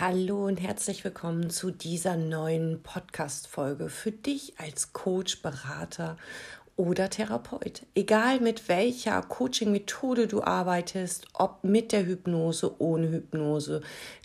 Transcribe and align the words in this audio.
Hallo 0.00 0.46
und 0.46 0.60
herzlich 0.60 1.02
willkommen 1.02 1.50
zu 1.50 1.72
dieser 1.72 2.16
neuen 2.16 2.84
Podcast-Folge 2.84 3.88
für 3.88 4.12
dich 4.12 4.52
als 4.56 4.92
Coach, 4.92 5.42
Berater 5.42 6.16
oder 6.76 7.10
Therapeut. 7.10 7.82
Egal 7.96 8.38
mit 8.38 8.68
welcher 8.68 9.20
Coaching-Methode 9.22 10.28
du 10.28 10.40
arbeitest, 10.40 11.26
ob 11.32 11.64
mit 11.64 11.90
der 11.90 12.06
Hypnose, 12.06 12.80
ohne 12.80 13.10
Hypnose, 13.10 13.80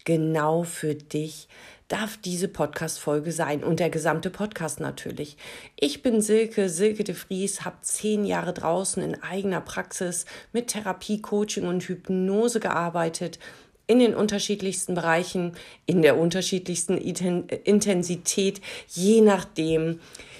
genau 0.05 0.61
für 0.61 0.93
dich 0.93 1.47
darf 1.87 2.17
diese 2.17 2.49
Podcast-Folge 2.49 3.31
sein 3.31 3.63
und 3.63 3.79
der 3.79 3.89
gesamte 3.89 4.29
Podcast 4.29 4.79
natürlich. 4.79 5.37
Ich 5.75 6.03
bin 6.03 6.21
Silke, 6.21 6.69
Silke 6.69 7.03
de 7.03 7.15
Vries, 7.15 7.65
habe 7.65 7.77
zehn 7.81 8.25
Jahre 8.25 8.53
draußen 8.53 9.01
in 9.01 9.23
eigener 9.23 9.61
Praxis 9.61 10.27
mit 10.51 10.67
Therapie, 10.67 11.19
Coaching 11.19 11.65
und 11.65 11.81
Hypnose 11.81 12.59
gearbeitet 12.59 13.39
in 13.87 13.99
den 13.99 14.15
unterschiedlichsten 14.15 14.95
Bereichen, 14.95 15.53
in 15.85 16.01
der 16.01 16.17
unterschiedlichsten 16.17 16.97
Intensität, 16.97 18.61
je 18.87 19.21
nachdem, 19.21 19.99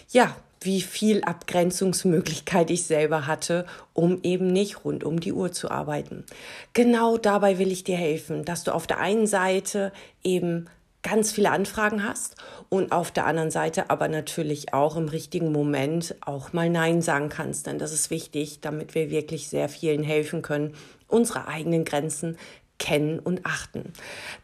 ja, 0.09 0.35
wie 0.61 0.81
viel 0.81 1.23
Abgrenzungsmöglichkeit 1.23 2.71
ich 2.71 2.83
selber 2.83 3.27
hatte, 3.27 3.65
um 3.93 4.19
eben 4.23 4.47
nicht 4.47 4.85
rund 4.85 5.03
um 5.03 5.19
die 5.19 5.33
Uhr 5.33 5.51
zu 5.51 5.69
arbeiten. 5.69 6.23
Genau 6.71 7.17
dabei 7.17 7.59
will 7.59 7.71
ich 7.71 7.83
dir 7.83 7.97
helfen, 7.97 8.45
dass 8.45 8.63
du 8.63 8.73
auf 8.73 8.87
der 8.87 8.99
einen 8.99 9.27
Seite 9.27 9.91
eben 10.23 10.69
ganz 11.01 11.33
viele 11.33 11.51
Anfragen 11.51 12.07
hast 12.07 12.37
und 12.69 12.93
auf 12.93 13.11
der 13.11 13.25
anderen 13.25 13.51
Seite 13.51 13.89
aber 13.89 14.07
natürlich 14.07 14.73
auch 14.73 14.95
im 14.95 15.09
richtigen 15.09 15.51
Moment 15.51 16.15
auch 16.21 16.53
mal 16.53 16.69
Nein 16.69 17.01
sagen 17.01 17.27
kannst, 17.27 17.67
denn 17.67 17.77
das 17.77 17.91
ist 17.91 18.09
wichtig, 18.09 18.61
damit 18.61 18.95
wir 18.95 19.11
wirklich 19.11 19.49
sehr 19.49 19.67
vielen 19.67 20.01
helfen 20.01 20.41
können, 20.41 20.73
unsere 21.09 21.47
eigenen 21.47 21.83
Grenzen 21.83 22.37
kennen 22.83 23.17
und 23.17 23.45
achten. 23.45 23.93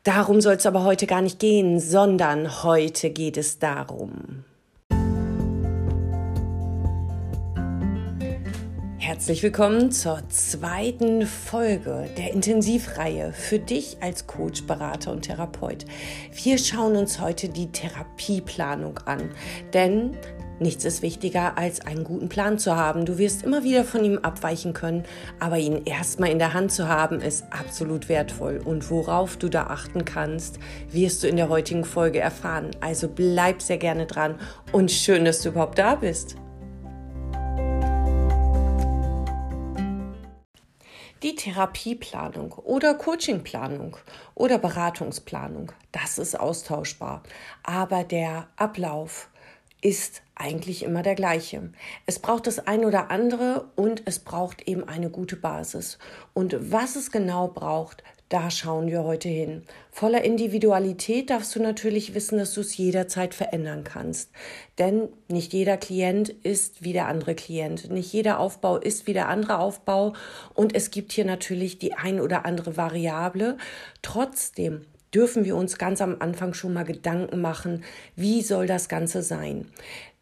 Darum 0.04 0.40
soll 0.40 0.56
es 0.56 0.66
aber 0.66 0.84
heute 0.84 1.06
gar 1.06 1.22
nicht 1.22 1.40
gehen, 1.40 1.80
sondern 1.80 2.64
heute 2.64 3.10
geht 3.10 3.36
es 3.36 3.60
darum. 3.60 4.46
Herzlich 8.98 9.44
willkommen 9.44 9.92
zur 9.92 10.22
zweiten 10.30 11.28
Folge 11.28 12.10
der 12.18 12.32
Intensivreihe 12.32 13.34
für 13.34 13.60
dich 13.60 13.98
als 14.02 14.28
Coach, 14.28 14.66
Berater 14.68 15.12
und 15.12 15.24
Therapeut. 15.24 15.86
Wir 16.32 16.58
schauen 16.58 16.96
uns 16.96 17.20
heute 17.20 17.50
die 17.50 17.72
Therapieplanung 17.72 19.00
an, 19.00 19.32
denn 19.74 20.16
Nichts 20.60 20.84
ist 20.84 21.02
wichtiger, 21.02 21.58
als 21.58 21.80
einen 21.86 22.04
guten 22.04 22.28
Plan 22.28 22.60
zu 22.60 22.76
haben. 22.76 23.06
Du 23.06 23.18
wirst 23.18 23.44
immer 23.44 23.64
wieder 23.64 23.86
von 23.86 24.04
ihm 24.04 24.18
abweichen 24.18 24.74
können, 24.74 25.06
aber 25.40 25.58
ihn 25.58 25.86
erstmal 25.86 26.32
in 26.32 26.40
der 26.40 26.54
Hand 26.54 26.74
zu 26.74 26.90
haben, 26.90 27.22
ist 27.22 27.46
absolut 27.50 28.10
wertvoll. 28.10 28.62
Und 28.64 28.90
worauf 28.92 29.38
du 29.38 29.48
da 29.48 29.68
achten 29.68 30.04
kannst, 30.04 30.60
wirst 30.92 31.24
du 31.24 31.28
in 31.30 31.38
der 31.38 31.48
heutigen 31.48 31.86
Folge 31.86 32.20
erfahren. 32.20 32.72
Also 32.82 33.08
bleib 33.08 33.62
sehr 33.62 33.78
gerne 33.78 34.06
dran 34.06 34.36
und 34.74 34.92
schön, 34.92 35.24
dass 35.24 35.42
du 35.42 35.50
überhaupt 35.50 35.80
da 35.80 35.96
bist. 35.96 36.36
Die 41.24 41.36
Therapieplanung 41.36 42.52
oder 42.52 42.96
Coachingplanung 42.96 43.96
oder 44.36 44.58
Beratungsplanung, 44.58 45.72
das 45.94 46.18
ist 46.18 46.38
austauschbar. 46.38 47.24
Aber 47.64 48.04
der 48.04 48.48
Ablauf, 48.56 49.30
ist 49.82 50.22
eigentlich 50.40 50.84
immer 50.84 51.04
der 51.04 51.16
gleiche. 51.16 51.70
Es 52.06 52.20
braucht 52.20 52.48
das 52.48 52.60
ein 52.66 52.86
oder 52.86 53.12
andere 53.12 53.70
und 53.76 54.02
es 54.06 54.20
braucht 54.20 54.68
eben 54.68 54.88
eine 54.88 55.10
gute 55.10 55.36
Basis. 55.36 56.00
Und 56.34 56.72
was 56.72 56.96
es 56.96 57.12
genau 57.12 57.50
braucht, 57.50 58.04
da 58.30 58.52
schauen 58.52 58.88
wir 58.88 59.04
heute 59.04 59.28
hin. 59.28 59.64
Voller 59.92 60.24
Individualität 60.24 61.32
darfst 61.32 61.56
du 61.56 61.62
natürlich 61.62 62.14
wissen, 62.14 62.38
dass 62.38 62.54
du 62.54 62.62
es 62.62 62.78
jederzeit 62.78 63.34
verändern 63.34 63.84
kannst. 63.84 64.30
Denn 64.78 65.10
nicht 65.28 65.52
jeder 65.52 65.78
Klient 65.78 66.30
ist 66.30 66.84
wie 66.84 66.94
der 66.94 67.08
andere 67.08 67.34
Klient. 67.34 67.90
Nicht 67.90 68.14
jeder 68.14 68.40
Aufbau 68.40 68.78
ist 68.78 69.08
wie 69.08 69.14
der 69.14 69.30
andere 69.30 69.58
Aufbau. 69.58 70.14
Und 70.54 70.76
es 70.76 70.92
gibt 70.92 71.12
hier 71.12 71.26
natürlich 71.26 71.80
die 71.80 71.96
ein 71.96 72.22
oder 72.22 72.46
andere 72.46 72.78
Variable. 72.78 73.58
Trotzdem 74.04 74.86
dürfen 75.14 75.44
wir 75.44 75.56
uns 75.56 75.78
ganz 75.78 76.02
am 76.02 76.18
Anfang 76.20 76.54
schon 76.54 76.74
mal 76.74 76.86
Gedanken 76.86 77.42
machen, 77.42 77.84
wie 78.16 78.42
soll 78.42 78.68
das 78.68 78.90
Ganze 78.90 79.24
sein. 79.24 79.66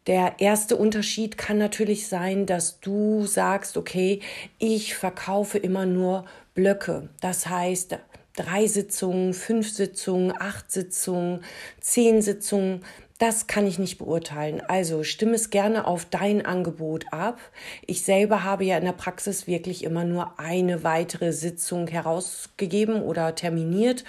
Der 0.08 0.36
erste 0.38 0.76
Unterschied 0.76 1.36
kann 1.36 1.58
natürlich 1.58 2.08
sein, 2.08 2.46
dass 2.46 2.80
du 2.80 3.26
sagst, 3.26 3.76
okay, 3.76 4.20
ich 4.58 4.94
verkaufe 4.94 5.58
immer 5.58 5.84
nur 5.84 6.24
Blöcke. 6.54 7.10
Das 7.20 7.46
heißt, 7.46 7.98
drei 8.34 8.66
Sitzungen, 8.66 9.34
fünf 9.34 9.70
Sitzungen, 9.70 10.32
acht 10.32 10.72
Sitzungen, 10.72 11.44
zehn 11.82 12.22
Sitzungen. 12.22 12.86
Das 13.18 13.48
kann 13.48 13.66
ich 13.66 13.78
nicht 13.78 13.98
beurteilen. 13.98 14.62
Also 14.66 15.04
stimme 15.04 15.34
es 15.34 15.50
gerne 15.50 15.86
auf 15.86 16.06
dein 16.06 16.46
Angebot 16.46 17.04
ab. 17.12 17.38
Ich 17.86 18.02
selber 18.02 18.44
habe 18.44 18.64
ja 18.64 18.78
in 18.78 18.84
der 18.86 18.92
Praxis 18.92 19.46
wirklich 19.46 19.84
immer 19.84 20.04
nur 20.04 20.40
eine 20.40 20.84
weitere 20.84 21.32
Sitzung 21.32 21.86
herausgegeben 21.86 23.02
oder 23.02 23.34
terminiert. 23.34 24.04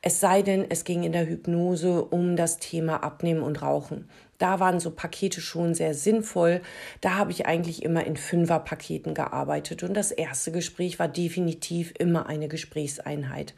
Es 0.00 0.18
sei 0.18 0.40
denn, 0.40 0.64
es 0.70 0.84
ging 0.84 1.02
in 1.02 1.12
der 1.12 1.28
Hypnose 1.28 2.02
um 2.04 2.36
das 2.36 2.58
Thema 2.58 3.02
Abnehmen 3.02 3.42
und 3.42 3.60
Rauchen. 3.60 4.08
Da 4.42 4.58
waren 4.58 4.80
so 4.80 4.90
Pakete 4.90 5.40
schon 5.40 5.72
sehr 5.72 5.94
sinnvoll. 5.94 6.62
Da 7.00 7.14
habe 7.14 7.30
ich 7.30 7.46
eigentlich 7.46 7.84
immer 7.84 8.04
in 8.04 8.16
Fünferpaketen 8.16 9.14
gearbeitet 9.14 9.84
und 9.84 9.94
das 9.94 10.10
erste 10.10 10.50
Gespräch 10.50 10.98
war 10.98 11.06
definitiv 11.06 11.94
immer 11.96 12.26
eine 12.26 12.48
Gesprächseinheit. 12.48 13.54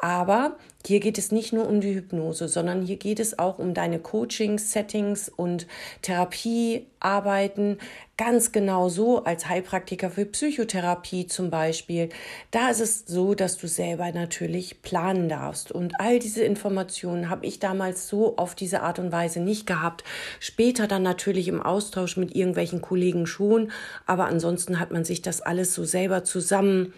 Aber 0.00 0.56
hier 0.84 1.00
geht 1.00 1.16
es 1.18 1.30
nicht 1.30 1.52
nur 1.52 1.68
um 1.68 1.80
die 1.80 1.94
Hypnose, 1.94 2.48
sondern 2.48 2.82
hier 2.82 2.96
geht 2.96 3.20
es 3.20 3.38
auch 3.38 3.58
um 3.58 3.72
deine 3.72 4.00
Coachings, 4.00 4.72
Settings 4.72 5.28
und 5.28 5.66
Therapiearbeiten. 6.02 7.78
Ganz 8.16 8.52
genau 8.52 8.88
so 8.88 9.24
als 9.24 9.48
Heilpraktiker 9.48 10.10
für 10.10 10.26
Psychotherapie 10.26 11.26
zum 11.26 11.50
Beispiel. 11.50 12.08
Da 12.50 12.70
ist 12.70 12.80
es 12.80 13.04
so, 13.06 13.34
dass 13.34 13.58
du 13.58 13.68
selber 13.68 14.10
natürlich 14.12 14.82
planen 14.82 15.28
darfst. 15.28 15.70
Und 15.70 16.00
all 16.00 16.18
diese 16.18 16.42
Informationen 16.42 17.30
habe 17.30 17.46
ich 17.46 17.60
damals 17.60 18.08
so 18.08 18.36
auf 18.36 18.54
diese 18.54 18.82
Art 18.82 18.98
und 18.98 19.12
Weise 19.12 19.40
nicht 19.40 19.66
gehabt. 19.66 20.02
Später 20.40 20.88
dann 20.88 21.02
natürlich 21.02 21.46
im 21.46 21.62
Austausch 21.62 22.16
mit 22.16 22.34
irgendwelchen 22.34 22.80
Kollegen 22.80 23.26
schon. 23.26 23.70
Aber 24.06 24.26
ansonsten 24.26 24.80
hat 24.80 24.90
man 24.90 25.04
sich 25.04 25.22
das 25.22 25.40
alles 25.40 25.74
so 25.74 25.84
selber 25.84 26.24
zusammen 26.24 26.92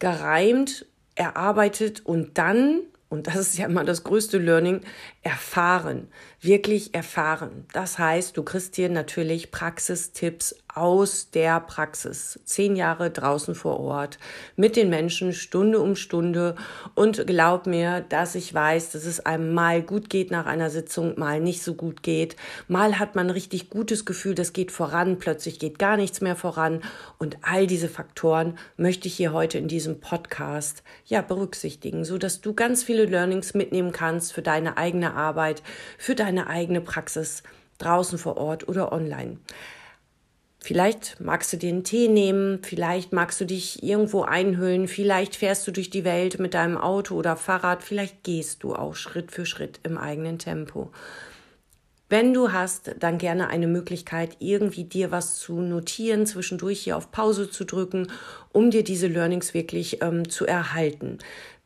gereimt, 0.00 0.86
erarbeitet 1.14 2.04
und 2.04 2.36
dann 2.38 2.80
und 3.12 3.26
das 3.26 3.36
ist 3.36 3.58
ja 3.58 3.66
immer 3.66 3.84
das 3.84 4.04
größte 4.04 4.38
Learning, 4.38 4.80
erfahren, 5.22 6.08
wirklich 6.42 6.92
erfahren. 6.92 7.66
Das 7.72 7.98
heißt, 7.98 8.36
du 8.36 8.42
kriegst 8.42 8.74
hier 8.74 8.88
natürlich 8.88 9.52
Praxistipps 9.52 10.56
aus 10.74 11.30
der 11.30 11.60
Praxis. 11.60 12.40
Zehn 12.44 12.74
Jahre 12.74 13.10
draußen 13.10 13.54
vor 13.54 13.78
Ort 13.78 14.18
mit 14.56 14.74
den 14.74 14.90
Menschen 14.90 15.32
Stunde 15.34 15.78
um 15.80 15.94
Stunde 15.94 16.56
und 16.94 17.26
glaub 17.26 17.66
mir, 17.66 18.00
dass 18.08 18.34
ich 18.34 18.52
weiß, 18.52 18.90
dass 18.90 19.04
es 19.04 19.20
einem 19.20 19.54
mal 19.54 19.82
gut 19.82 20.10
geht 20.10 20.30
nach 20.30 20.46
einer 20.46 20.70
Sitzung, 20.70 21.18
mal 21.18 21.40
nicht 21.40 21.62
so 21.62 21.74
gut 21.74 22.02
geht. 22.02 22.36
Mal 22.68 22.98
hat 22.98 23.14
man 23.14 23.26
ein 23.26 23.30
richtig 23.30 23.70
gutes 23.70 24.04
Gefühl, 24.04 24.34
das 24.34 24.52
geht 24.52 24.72
voran, 24.72 25.18
plötzlich 25.18 25.58
geht 25.58 25.78
gar 25.78 25.96
nichts 25.96 26.22
mehr 26.22 26.36
voran 26.36 26.80
und 27.18 27.36
all 27.42 27.66
diese 27.66 27.88
Faktoren 27.88 28.58
möchte 28.76 29.06
ich 29.06 29.14
hier 29.14 29.32
heute 29.32 29.58
in 29.58 29.68
diesem 29.68 30.00
Podcast 30.00 30.82
ja 31.04 31.20
berücksichtigen, 31.20 32.04
so 32.04 32.18
dass 32.18 32.40
du 32.40 32.54
ganz 32.54 32.82
viele 32.82 33.04
Learnings 33.04 33.54
mitnehmen 33.54 33.92
kannst 33.92 34.32
für 34.32 34.42
deine 34.42 34.78
eigene 34.78 35.14
Arbeit, 35.14 35.62
für 35.98 36.14
deine 36.14 36.31
eigene 36.38 36.80
Praxis 36.80 37.42
draußen 37.78 38.18
vor 38.18 38.36
Ort 38.36 38.68
oder 38.68 38.92
online. 38.92 39.38
Vielleicht 40.64 41.18
magst 41.18 41.52
du 41.52 41.56
dir 41.56 41.70
einen 41.70 41.82
Tee 41.82 42.06
nehmen, 42.06 42.60
vielleicht 42.62 43.12
magst 43.12 43.40
du 43.40 43.44
dich 43.44 43.82
irgendwo 43.82 44.22
einhüllen, 44.22 44.86
vielleicht 44.86 45.34
fährst 45.34 45.66
du 45.66 45.72
durch 45.72 45.90
die 45.90 46.04
Welt 46.04 46.38
mit 46.38 46.54
deinem 46.54 46.78
Auto 46.78 47.16
oder 47.16 47.34
Fahrrad, 47.34 47.82
vielleicht 47.82 48.22
gehst 48.22 48.62
du 48.62 48.74
auch 48.74 48.94
Schritt 48.94 49.32
für 49.32 49.44
Schritt 49.44 49.80
im 49.82 49.98
eigenen 49.98 50.38
Tempo. 50.38 50.92
Wenn 52.08 52.34
du 52.34 52.52
hast, 52.52 52.94
dann 53.00 53.16
gerne 53.16 53.48
eine 53.48 53.66
Möglichkeit, 53.66 54.36
irgendwie 54.38 54.84
dir 54.84 55.10
was 55.10 55.38
zu 55.38 55.62
notieren, 55.62 56.26
zwischendurch 56.26 56.80
hier 56.80 56.96
auf 56.96 57.10
Pause 57.10 57.50
zu 57.50 57.64
drücken, 57.64 58.08
um 58.52 58.70
dir 58.70 58.84
diese 58.84 59.06
Learnings 59.06 59.54
wirklich 59.54 60.02
ähm, 60.02 60.28
zu 60.28 60.46
erhalten. 60.46 61.18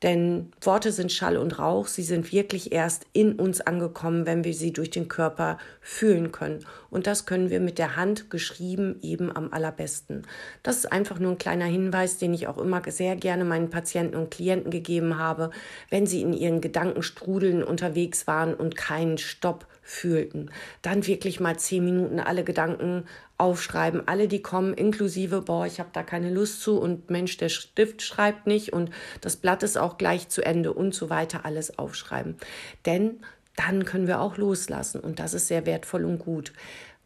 Denn 0.02 0.50
Worte 0.60 0.92
sind 0.92 1.10
Schall 1.10 1.38
und 1.38 1.58
Rauch, 1.58 1.86
sie 1.86 2.02
sind 2.02 2.30
wirklich 2.30 2.70
erst 2.70 3.06
in 3.14 3.32
uns 3.32 3.62
angekommen, 3.62 4.26
wenn 4.26 4.44
wir 4.44 4.52
sie 4.52 4.70
durch 4.72 4.90
den 4.90 5.08
Körper 5.08 5.56
fühlen 5.80 6.32
können. 6.32 6.66
Und 6.90 7.06
das 7.06 7.24
können 7.24 7.48
wir 7.48 7.60
mit 7.60 7.78
der 7.78 7.96
Hand 7.96 8.28
geschrieben 8.28 8.98
eben 9.00 9.34
am 9.34 9.52
allerbesten. 9.54 10.26
Das 10.62 10.76
ist 10.76 10.92
einfach 10.92 11.18
nur 11.18 11.32
ein 11.32 11.38
kleiner 11.38 11.64
Hinweis, 11.64 12.18
den 12.18 12.34
ich 12.34 12.46
auch 12.46 12.58
immer 12.58 12.82
sehr 12.88 13.16
gerne 13.16 13.46
meinen 13.46 13.70
Patienten 13.70 14.16
und 14.16 14.30
Klienten 14.30 14.70
gegeben 14.70 15.18
habe, 15.18 15.50
wenn 15.88 16.06
sie 16.06 16.20
in 16.20 16.34
ihren 16.34 16.60
Gedankenstrudeln 16.60 17.62
unterwegs 17.62 18.26
waren 18.26 18.52
und 18.52 18.76
keinen 18.76 19.16
Stopp 19.16 19.66
fühlten. 19.86 20.50
Dann 20.82 21.06
wirklich 21.06 21.38
mal 21.38 21.56
zehn 21.56 21.84
Minuten 21.84 22.18
alle 22.18 22.42
Gedanken 22.42 23.04
aufschreiben, 23.38 24.08
alle, 24.08 24.26
die 24.26 24.42
kommen, 24.42 24.74
inklusive, 24.74 25.42
boah, 25.42 25.64
ich 25.64 25.78
habe 25.78 25.90
da 25.92 26.02
keine 26.02 26.30
Lust 26.30 26.60
zu 26.60 26.78
und 26.80 27.08
Mensch, 27.08 27.36
der 27.36 27.50
Stift 27.50 28.02
schreibt 28.02 28.48
nicht 28.48 28.72
und 28.72 28.90
das 29.20 29.36
Blatt 29.36 29.62
ist 29.62 29.78
auch 29.78 29.96
gleich 29.96 30.28
zu 30.28 30.44
Ende 30.44 30.72
und 30.72 30.92
so 30.92 31.08
weiter, 31.08 31.44
alles 31.44 31.78
aufschreiben. 31.78 32.36
Denn 32.84 33.20
dann 33.54 33.84
können 33.84 34.08
wir 34.08 34.20
auch 34.20 34.36
loslassen 34.36 35.00
und 35.00 35.20
das 35.20 35.34
ist 35.34 35.46
sehr 35.46 35.66
wertvoll 35.66 36.04
und 36.04 36.18
gut. 36.18 36.52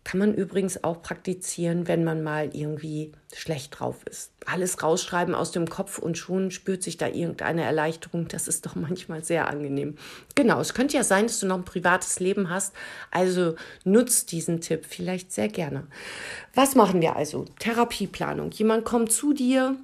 Kann 0.03 0.19
man 0.19 0.35
übrigens 0.35 0.83
auch 0.83 1.03
praktizieren, 1.03 1.87
wenn 1.87 2.05
man 2.05 2.23
mal 2.23 2.51
irgendwie 2.55 3.13
schlecht 3.35 3.79
drauf 3.79 4.03
ist. 4.09 4.33
Alles 4.47 4.83
rausschreiben 4.83 5.35
aus 5.35 5.53
dem 5.53 5.69
Kopf 5.69 5.99
und 5.99 6.17
schon 6.17 6.51
spürt 6.51 6.83
sich 6.83 6.97
da 6.97 7.07
irgendeine 7.07 7.65
Erleichterung. 7.65 8.27
Das 8.27 8.49
ist 8.49 8.65
doch 8.65 8.75
manchmal 8.75 9.23
sehr 9.23 9.49
angenehm. 9.49 9.97
Genau, 10.35 10.59
es 10.59 10.73
könnte 10.73 10.97
ja 10.97 11.05
sein, 11.05 11.27
dass 11.27 11.41
du 11.41 11.47
noch 11.47 11.59
ein 11.59 11.65
privates 11.65 12.19
Leben 12.19 12.49
hast. 12.49 12.75
Also 13.11 13.57
nutzt 13.85 14.33
diesen 14.33 14.63
Tipp 14.63 14.87
vielleicht 14.89 15.33
sehr 15.33 15.49
gerne. 15.49 15.87
Was 16.55 16.75
machen 16.75 17.03
wir 17.03 17.17
also? 17.17 17.45
Therapieplanung. 17.59 18.51
Jemand 18.53 18.87
kommt 18.87 19.13
zu 19.13 19.35
dir, 19.35 19.77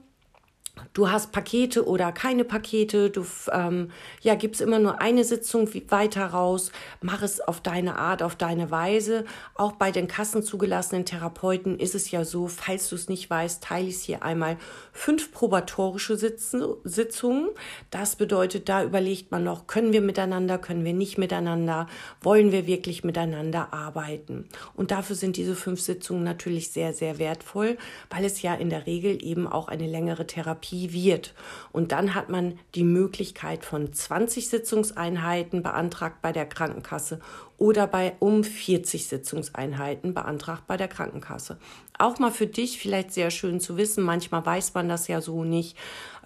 du 0.93 1.11
hast 1.11 1.33
Pakete 1.33 1.87
oder 1.87 2.13
keine 2.13 2.45
Pakete, 2.45 3.11
du 3.11 3.27
ähm, 3.53 3.91
ja, 4.23 4.35
gibst 4.35 4.61
immer 4.61 4.79
nur 4.79 5.01
eine 5.01 5.25
Sitzung 5.25 5.69
weiter 5.91 6.27
raus, 6.27 6.73
mach 7.03 7.23
es 7.23 7.41
auf 7.41 7.61
deine 7.61 7.97
Art, 7.97 8.23
auf 8.23 8.37
deine 8.37 8.71
Weise. 8.71 9.25
Auch 9.55 9.73
bei 9.73 9.91
den 9.91 10.09
kassenzugelassenen 10.09 11.05
Therapeuten 11.05 11.79
ist 11.79 11.95
es 11.95 12.11
ja 12.11 12.25
so, 12.25 12.49
falls 12.49 12.89
du 12.89 12.95
es 12.97 13.09
nicht 13.09 13.29
weißt, 13.29 13.63
teile 13.63 13.89
ich 13.89 13.97
es 13.97 14.03
hier 14.03 14.23
einmal 14.23 14.57
fünf 14.93 15.33
probatorische 15.33 16.17
Sitzen, 16.17 16.63
Sitzungen. 16.85 17.51
Das 17.91 18.17
bedeutet, 18.17 18.69
da 18.69 18.83
überlegt 18.83 19.31
man 19.31 19.45
noch, 19.45 19.67
können 19.67 19.93
wir 19.93 20.01
miteinander, 20.01 20.59
können 20.59 20.85
wir 20.85 20.95
nicht 20.95 21.19
miteinander, 21.19 21.89
wollen 22.21 22.53
wir 22.53 22.67
wirklich 22.67 23.05
miteinander 23.05 23.73
arbeiten. 23.73 24.49
Und 24.75 24.91
dafür 24.91 25.17
sind 25.17 25.37
diese 25.37 25.55
fünf 25.55 25.81
Sitzungen 25.81 26.25
natürlich 26.25 26.71
sehr, 26.71 26.93
sehr 26.93 27.19
wertvoll, 27.19 27.77
weil 28.11 28.25
es 28.25 28.43
ja 28.43 28.55
in 28.55 28.71
der 28.71 28.87
Regel 28.87 29.23
eben 29.23 29.47
auch 29.47 29.69
eine 29.69 29.87
längere 29.87 30.27
Therapie 30.27 30.66
Therapie. 30.69 31.21
Und 31.73 31.93
dann 31.93 32.15
hat 32.15 32.29
man 32.29 32.59
die 32.75 32.85
Möglichkeit 32.85 33.65
von 33.65 33.93
20 33.93 34.49
Sitzungseinheiten 34.49 35.63
beantragt 35.63 36.23
bei 36.23 36.33
der 36.33 36.47
Krankenkasse 36.47 37.21
oder 37.59 37.87
bei 37.87 38.15
um 38.19 38.45
40 38.45 39.07
Sitzungseinheiten 39.07 40.15
beantragt 40.15 40.67
bei 40.67 40.77
der 40.77 40.89
Krankenkasse. 40.89 41.59
Auch 41.99 42.19
mal 42.19 42.31
für 42.31 42.47
dich 42.47 42.79
vielleicht 42.79 43.13
sehr 43.13 43.31
schön 43.31 43.61
zu 43.61 43.79
wissen, 43.79 44.05
manchmal 44.05 44.45
weiß 44.45 44.75
man 44.75 44.89
das 44.89 45.09
ja 45.09 45.23
so 45.23 45.45
nicht, 45.45 45.77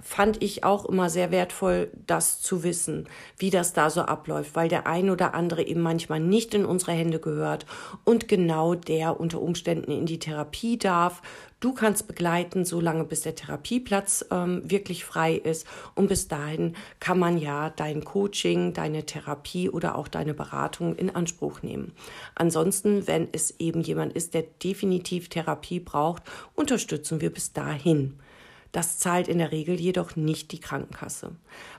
fand 0.02 0.42
ich 0.42 0.64
auch 0.64 0.84
immer 0.86 1.10
sehr 1.10 1.30
wertvoll, 1.30 1.92
das 2.06 2.40
zu 2.40 2.64
wissen, 2.64 3.08
wie 3.38 3.50
das 3.50 3.72
da 3.72 3.90
so 3.90 4.00
abläuft, 4.02 4.56
weil 4.56 4.68
der 4.68 4.86
ein 4.86 5.10
oder 5.10 5.34
andere 5.34 5.62
eben 5.62 5.82
manchmal 5.82 6.18
nicht 6.18 6.54
in 6.54 6.64
unsere 6.64 6.92
Hände 6.92 7.20
gehört 7.20 7.66
und 8.04 8.26
genau 8.26 8.74
der 8.74 9.20
unter 9.20 9.40
Umständen 9.40 9.92
in 9.92 10.06
die 10.06 10.18
Therapie 10.18 10.78
darf, 10.78 11.22
Du 11.60 11.74
kannst 11.74 12.08
begleiten, 12.08 12.64
solange 12.64 13.04
bis 13.04 13.20
der 13.20 13.34
Therapieplatz 13.34 14.24
ähm, 14.30 14.62
wirklich 14.64 15.04
frei 15.04 15.34
ist. 15.34 15.66
Und 15.94 16.08
bis 16.08 16.26
dahin 16.26 16.74
kann 17.00 17.18
man 17.18 17.36
ja 17.36 17.68
dein 17.68 18.02
Coaching, 18.02 18.72
deine 18.72 19.04
Therapie 19.04 19.68
oder 19.68 19.96
auch 19.96 20.08
deine 20.08 20.32
Beratung 20.32 20.96
in 20.96 21.14
Anspruch 21.20 21.62
nehmen. 21.62 21.92
Ansonsten, 22.34 23.06
wenn 23.06 23.28
es 23.32 23.60
eben 23.60 23.82
jemand 23.82 24.14
ist, 24.14 24.32
der 24.32 24.42
definitiv 24.42 25.28
Therapie 25.28 25.80
braucht, 25.80 26.22
unterstützen 26.54 27.20
wir 27.20 27.30
bis 27.30 27.52
dahin. 27.52 28.18
Das 28.72 28.98
zahlt 28.98 29.26
in 29.26 29.38
der 29.38 29.50
Regel 29.50 29.80
jedoch 29.80 30.14
nicht 30.14 30.52
die 30.52 30.60
Krankenkasse. 30.60 31.32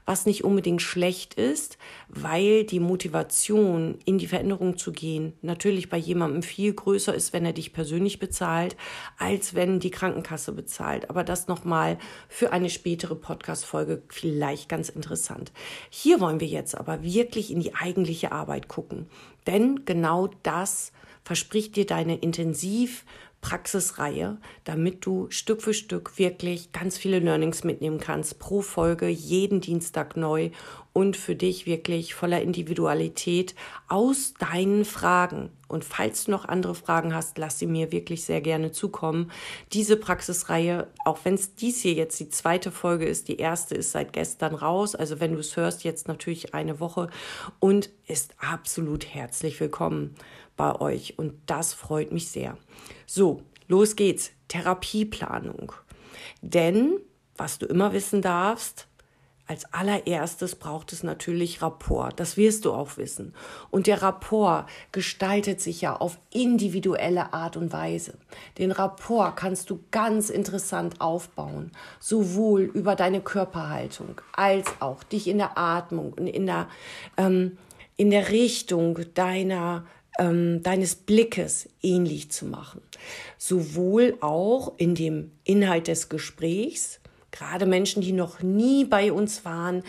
Was 0.06 0.26
nicht 0.26 0.44
unbedingt 0.44 0.82
schlecht 0.82 1.36
ist, 1.36 1.78
weil 2.10 2.66
die 2.66 2.82
Motivation, 2.82 4.00
in 4.04 4.18
die 4.18 4.28
Veränderung 4.28 4.78
zu 4.78 4.92
gehen, 4.92 5.34
natürlich 5.42 5.90
bei 5.90 5.98
jemandem 5.98 6.44
viel 6.44 6.74
größer 6.74 7.14
ist, 7.14 7.32
wenn 7.32 7.46
er 7.46 7.54
dich 7.54 7.72
persönlich 7.72 8.20
bezahlt, 8.20 8.76
als 9.18 9.54
wenn 9.54 9.80
die 9.80 9.92
Krankenkasse 9.92 10.52
bezahlt. 10.52 11.10
Aber 11.10 11.24
das 11.24 11.48
nochmal 11.48 11.98
für 12.28 12.52
eine 12.52 12.70
spätere 12.70 13.16
Podcast-Folge 13.16 14.04
vielleicht 14.10 14.68
ganz 14.68 14.90
interessant. 14.90 15.54
Hier 15.90 16.20
wollen 16.20 16.42
wir 16.42 16.48
jetzt 16.48 16.76
aber 16.76 17.04
wirklich 17.04 17.52
in 17.52 17.62
die 17.62 17.76
eigentliche 17.76 18.34
Arbeit 18.34 18.68
gucken. 18.68 19.08
Denn 19.48 19.86
genau 19.86 20.30
das 20.44 20.92
verspricht 21.24 21.76
dir 21.76 21.86
deine 21.86 22.18
intensiv 22.18 23.06
Praxisreihe, 23.42 24.38
damit 24.64 25.06
du 25.06 25.30
Stück 25.32 25.62
für 25.62 25.74
Stück 25.74 26.18
wirklich 26.18 26.72
ganz 26.72 26.98
viele 26.98 27.20
Learnings 27.20 27.64
mitnehmen 27.64 28.00
kannst, 28.00 28.40
pro 28.40 28.62
Folge 28.62 29.08
jeden 29.08 29.62
Dienstag 29.62 30.16
neu 30.16 30.52
und 30.94 31.18
für 31.18 31.36
dich 31.36 31.66
wirklich 31.66 32.14
voller 32.14 32.42
Individualität 32.42 33.56
aus 33.88 34.34
deinen 34.40 34.86
Fragen. 34.86 35.50
Und 35.68 35.86
falls 35.86 36.26
du 36.26 36.32
noch 36.32 36.46
andere 36.46 36.76
Fragen 36.76 37.16
hast, 37.16 37.38
lass 37.38 37.58
sie 37.58 37.66
mir 37.66 37.92
wirklich 37.92 38.26
sehr 38.26 38.42
gerne 38.42 38.72
zukommen. 38.72 39.32
Diese 39.72 39.96
Praxisreihe, 39.96 40.88
auch 41.06 41.20
wenn 41.24 41.36
es 41.36 41.56
dies 41.56 41.82
hier 41.82 41.94
jetzt 41.94 42.20
die 42.20 42.30
zweite 42.30 42.72
Folge 42.72 43.06
ist, 43.06 43.30
die 43.30 43.38
erste 43.38 43.76
ist 43.76 43.92
seit 43.92 44.14
gestern 44.14 44.54
raus, 44.54 44.96
also 44.96 45.20
wenn 45.20 45.34
du 45.34 45.40
es 45.40 45.56
hörst, 45.56 45.84
jetzt 45.84 46.08
natürlich 46.08 46.54
eine 46.54 46.80
Woche 46.80 47.10
und 47.60 47.90
ist 48.06 48.36
absolut 48.40 49.06
herzlich 49.06 49.60
willkommen 49.62 50.16
bei 50.58 50.80
euch 50.80 51.18
und 51.18 51.34
das 51.46 51.74
freut 51.74 52.12
mich 52.12 52.30
sehr. 52.30 52.58
So, 53.06 53.42
los 53.68 53.96
geht's. 53.96 54.32
Therapieplanung. 54.48 55.72
Denn, 56.42 57.00
was 57.38 57.58
du 57.58 57.66
immer 57.66 57.94
wissen 57.94 58.22
darfst, 58.22 58.88
als 59.52 59.66
allererstes 59.74 60.56
braucht 60.56 60.94
es 60.94 61.04
natürlich 61.04 61.62
Rapport. 61.62 62.18
Das 62.22 62.38
wirst 62.38 62.64
du 62.64 62.72
auch 62.72 62.96
wissen. 62.96 63.34
Und 63.70 63.86
der 63.86 64.02
Rapport 64.02 64.70
gestaltet 64.94 65.60
sich 65.60 65.82
ja 65.82 65.96
auf 65.98 66.20
individuelle 66.32 67.34
Art 67.34 67.58
und 67.58 67.74
Weise. 67.74 68.14
Den 68.58 68.72
Rapport 68.72 69.36
kannst 69.36 69.70
du 69.70 69.84
ganz 69.92 70.30
interessant 70.30 71.02
aufbauen, 71.02 71.72
sowohl 72.00 72.62
über 72.62 72.96
deine 72.96 73.20
Körperhaltung 73.20 74.22
als 74.32 74.72
auch 74.80 75.04
dich 75.04 75.28
in 75.28 75.40
der 75.40 75.58
Atmung 75.58 76.14
und 76.14 76.28
in 76.28 76.46
der, 76.46 76.70
ähm, 77.18 77.58
in 77.98 78.10
der 78.10 78.30
Richtung 78.30 79.00
deiner 79.16 79.86
ähm, 80.22 80.62
deines 80.62 80.96
Blickes 80.96 81.68
ähnlich 81.82 82.32
zu 82.32 82.46
machen. 82.46 82.82
Sowohl 83.38 84.18
auch 84.22 84.74
in 84.78 84.94
dem 84.94 85.32
Inhalt 85.44 85.88
des 85.88 86.10
Gesprächs, 86.10 87.00
gerade 87.32 87.66
Menschen, 87.66 88.02
die 88.02 88.12
noch 88.12 88.42
nie 88.42 88.86
bei 88.86 89.12
uns 89.12 89.44
waren, 89.46 89.84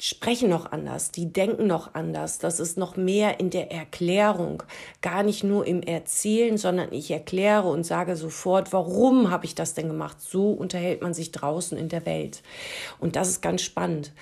sprechen 0.00 0.50
noch 0.50 0.70
anders, 0.72 1.10
die 1.10 1.32
denken 1.32 1.66
noch 1.66 1.94
anders. 1.94 2.38
Das 2.38 2.60
ist 2.60 2.76
noch 2.76 2.96
mehr 2.96 3.40
in 3.40 3.50
der 3.50 3.72
Erklärung, 3.72 4.62
gar 5.00 5.22
nicht 5.22 5.42
nur 5.42 5.66
im 5.66 5.82
Erzählen, 5.82 6.58
sondern 6.58 6.92
ich 6.92 7.10
erkläre 7.10 7.68
und 7.68 7.84
sage 7.84 8.14
sofort, 8.14 8.72
warum 8.72 9.30
habe 9.30 9.46
ich 9.46 9.54
das 9.54 9.74
denn 9.74 9.88
gemacht? 9.88 10.20
So 10.20 10.50
unterhält 10.50 11.02
man 11.02 11.14
sich 11.14 11.32
draußen 11.32 11.76
in 11.76 11.88
der 11.88 12.06
Welt. 12.06 12.42
Und 13.00 13.16
das 13.16 13.28
ist 13.28 13.40
ganz 13.40 13.62
spannend 13.62 14.12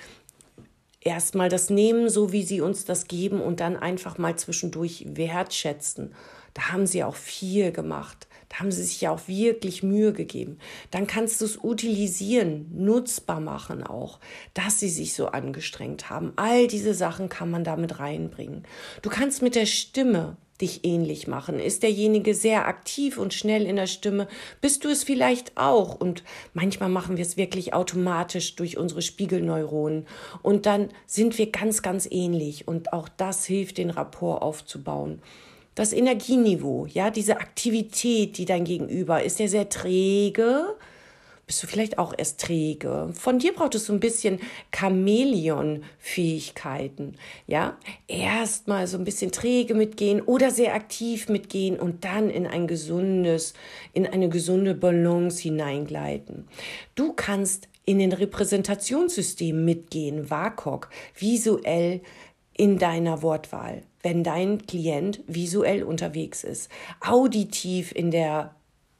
erstmal 1.05 1.47
das 1.47 1.69
nehmen, 1.69 2.09
so 2.09 2.33
wie 2.33 2.43
sie 2.43 2.59
uns 2.59 2.83
das 2.83 3.07
geben 3.07 3.39
und 3.39 3.61
dann 3.61 3.77
einfach 3.77 4.17
mal 4.17 4.35
zwischendurch 4.35 5.05
wertschätzen. 5.07 6.13
Da 6.53 6.71
haben 6.71 6.87
sie 6.87 7.03
auch 7.03 7.15
viel 7.15 7.71
gemacht. 7.71 8.27
Da 8.49 8.59
haben 8.59 8.71
sie 8.71 8.83
sich 8.83 9.01
ja 9.01 9.11
auch 9.11 9.27
wirklich 9.27 9.83
Mühe 9.83 10.13
gegeben. 10.13 10.57
Dann 10.91 11.07
kannst 11.07 11.41
du 11.41 11.45
es 11.45 11.63
utilisieren, 11.63 12.69
nutzbar 12.73 13.39
machen 13.39 13.83
auch, 13.83 14.19
dass 14.53 14.79
sie 14.79 14.89
sich 14.89 15.13
so 15.13 15.27
angestrengt 15.27 16.09
haben. 16.09 16.33
All 16.35 16.67
diese 16.67 16.93
Sachen 16.93 17.29
kann 17.29 17.51
man 17.51 17.63
damit 17.63 17.99
reinbringen. 17.99 18.63
Du 19.01 19.09
kannst 19.09 19.41
mit 19.41 19.55
der 19.55 19.65
Stimme 19.65 20.37
dich 20.61 20.85
ähnlich 20.85 21.27
machen? 21.27 21.59
Ist 21.59 21.83
derjenige 21.83 22.33
sehr 22.33 22.67
aktiv 22.67 23.17
und 23.17 23.33
schnell 23.33 23.65
in 23.65 23.75
der 23.75 23.87
Stimme? 23.87 24.27
Bist 24.61 24.85
du 24.85 24.89
es 24.89 25.03
vielleicht 25.03 25.57
auch? 25.57 25.95
Und 25.95 26.23
manchmal 26.53 26.89
machen 26.89 27.17
wir 27.17 27.23
es 27.23 27.37
wirklich 27.37 27.73
automatisch 27.73 28.55
durch 28.55 28.77
unsere 28.77 29.01
Spiegelneuronen. 29.01 30.07
Und 30.41 30.65
dann 30.65 30.89
sind 31.07 31.37
wir 31.37 31.51
ganz, 31.51 31.81
ganz 31.81 32.07
ähnlich. 32.09 32.67
Und 32.67 32.93
auch 32.93 33.09
das 33.09 33.45
hilft, 33.45 33.77
den 33.77 33.89
Rapport 33.89 34.41
aufzubauen. 34.41 35.21
Das 35.75 35.91
Energieniveau, 35.91 36.85
ja, 36.85 37.09
diese 37.09 37.37
Aktivität, 37.37 38.37
die 38.37 38.45
dein 38.45 38.63
Gegenüber, 38.63 39.23
ist 39.23 39.41
er 39.41 39.49
sehr 39.49 39.67
träge? 39.67 40.75
Bist 41.47 41.61
du 41.61 41.67
vielleicht 41.67 41.99
auch 41.99 42.13
erst 42.17 42.39
träge. 42.41 43.11
Von 43.13 43.37
dir 43.39 43.53
braucht 43.53 43.75
es 43.75 43.85
so 43.85 43.93
ein 43.93 43.99
bisschen 43.99 44.39
Chamäleon-Fähigkeiten. 44.71 47.17
Ja, 47.45 47.77
erstmal 48.07 48.87
so 48.87 48.97
ein 48.97 49.03
bisschen 49.03 49.31
träge 49.31 49.75
mitgehen 49.75 50.21
oder 50.21 50.49
sehr 50.51 50.73
aktiv 50.73 51.29
mitgehen 51.29 51.79
und 51.79 52.03
dann 52.03 52.29
in 52.29 52.47
ein 52.47 52.67
gesundes, 52.67 53.53
in 53.93 54.07
eine 54.07 54.27
gesunde 54.29 54.73
Balance 54.73 55.41
hineingleiten. 55.41 56.47
Du 56.95 57.13
kannst 57.13 57.67
in 57.85 57.99
den 57.99 58.11
Repräsentationssystem 58.11 59.63
mitgehen, 59.63 60.31
WAKOK, 60.31 60.89
visuell 61.15 62.01
in 62.57 62.79
deiner 62.79 63.21
Wortwahl, 63.21 63.83
wenn 64.01 64.23
dein 64.23 64.65
Klient 64.65 65.21
visuell 65.27 65.83
unterwegs 65.83 66.43
ist, 66.43 66.71
auditiv 67.01 67.91
in 67.91 68.09
der 68.11 68.55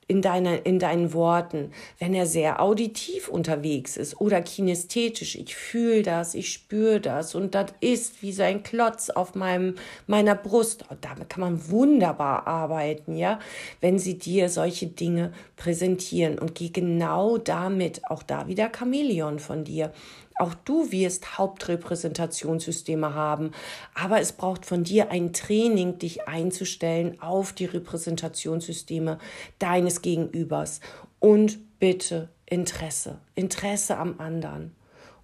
in, 0.08 0.22
deine, 0.22 0.58
in 0.58 0.78
deinen 0.78 1.14
Worten, 1.14 1.72
wenn 1.98 2.14
er 2.14 2.28
sehr 2.28 2.62
auditiv 2.62 3.28
unterwegs 3.28 3.98
ist 3.98 4.22
oder 4.22 4.42
kinästhetisch. 4.42 5.36
Ich 5.36 5.56
fühle 5.56 6.04
das, 6.04 6.36
ich 6.36 6.54
spüre 6.54 7.02
das 7.02 7.34
und 7.34 7.56
das 7.56 7.74
ist 7.80 8.22
wie 8.22 8.32
sein 8.32 8.62
Klotz 8.62 9.10
auf 9.10 9.34
meinem, 9.34 9.76
meiner 10.06 10.36
Brust. 10.36 10.86
Und 10.90 11.04
damit 11.04 11.30
kann 11.30 11.42
man 11.42 11.70
wunderbar 11.70 12.46
arbeiten, 12.46 13.16
ja, 13.16 13.40
wenn 13.82 13.98
sie 13.98 14.18
dir 14.20 14.50
solche 14.50 14.88
Dinge 14.88 15.34
präsentieren 15.56 16.38
und 16.38 16.54
geh 16.54 16.70
genau 16.70 17.38
damit, 17.38 18.06
auch 18.10 18.22
da 18.22 18.48
wieder 18.48 18.72
Chamäleon 18.76 19.40
von 19.40 19.64
dir. 19.64 19.92
Auch 20.38 20.54
du 20.54 20.92
wirst 20.92 21.38
Hauptrepräsentationssysteme 21.38 23.14
haben, 23.14 23.52
aber 23.94 24.20
es 24.20 24.34
braucht 24.34 24.66
von 24.66 24.84
dir 24.84 25.10
ein 25.10 25.32
Training, 25.32 25.98
dich 25.98 26.28
einzustellen 26.28 27.22
auf 27.22 27.54
die 27.54 27.66
Repräsentationssysteme 27.66 29.18
deines 29.60 30.02
Gegenübers. 30.02 30.82
Und 31.20 31.80
bitte 31.80 32.30
Interesse, 32.46 33.20
Interesse 33.36 33.98
am 33.98 34.20
anderen 34.20 34.76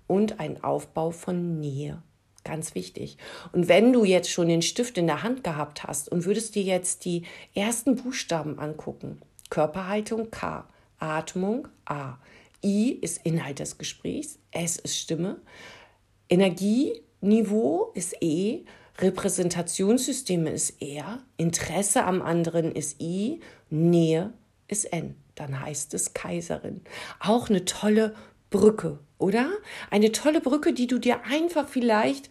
und 0.08 0.39
ein 0.39 0.63
Aufbau 0.63 1.12
von 1.12 1.60
Nähe. 1.60 2.01
Ganz 2.44 2.74
wichtig. 2.74 3.18
Und 3.51 3.68
wenn 3.68 3.94
du 3.94 4.03
jetzt 4.03 4.32
schon 4.32 4.48
den 4.48 4.63
Stift 4.63 4.98
in 4.98 5.08
der 5.08 5.24
Hand 5.24 5.44
gehabt 5.44 5.84
hast 5.84 6.10
und 6.10 6.25
würdest 6.25 6.56
dir 6.56 6.63
jetzt 6.63 7.06
die 7.06 7.24
ersten 7.53 7.96
Buchstaben 7.96 8.58
angucken, 8.58 9.22
Körperhaltung 9.50 10.32
K, 10.32 10.65
Atmung 10.98 11.68
A, 11.86 12.18
I 12.63 12.91
ist 12.91 13.25
Inhalt 13.25 13.60
des 13.60 13.77
Gesprächs, 13.77 14.39
S 14.51 14.77
ist 14.77 14.98
Stimme, 14.98 15.41
Energieniveau 16.30 17.91
ist 17.94 18.15
E, 18.22 18.65
Repräsentationssysteme 19.00 20.50
ist 20.51 20.82
R, 20.82 21.24
Interesse 21.38 22.03
am 22.03 22.22
anderen 22.22 22.72
ist 22.72 23.01
I, 23.01 23.39
Nähe 23.70 24.34
ist 24.68 24.86
N. 24.86 25.15
Dann 25.36 25.60
heißt 25.60 25.94
es 25.94 26.13
Kaiserin. 26.13 26.82
Auch 27.20 27.50
eine 27.50 27.65
tolle 27.65 28.15
Brücke, 28.50 29.00
oder? 29.18 29.50
Eine 29.89 30.12
tolle 30.12 30.41
Brücke, 30.41 30.74
die 30.74 30.88
du 30.88 31.00
dir 31.00 31.24
einfach 31.25 31.68
vielleicht 31.68 32.30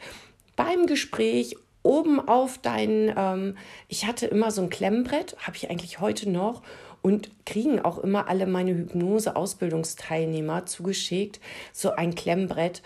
beim 0.54 0.86
Gespräch 0.86 1.56
oben 1.82 2.20
auf 2.20 2.58
dein, 2.58 3.12
ähm, 3.16 3.56
ich 3.88 4.06
hatte 4.06 4.26
immer 4.26 4.50
so 4.50 4.62
ein 4.62 4.70
Klemmbrett, 4.70 5.36
habe 5.38 5.56
ich 5.56 5.70
eigentlich 5.70 6.00
heute 6.00 6.28
noch 6.28 6.62
und 7.02 7.30
kriegen 7.46 7.80
auch 7.80 7.98
immer 7.98 8.28
alle 8.28 8.46
meine 8.46 8.74
Hypnose-Ausbildungsteilnehmer 8.74 10.66
zugeschickt, 10.66 11.40
so 11.72 11.92
ein 11.92 12.14
Klemmbrett 12.14 12.82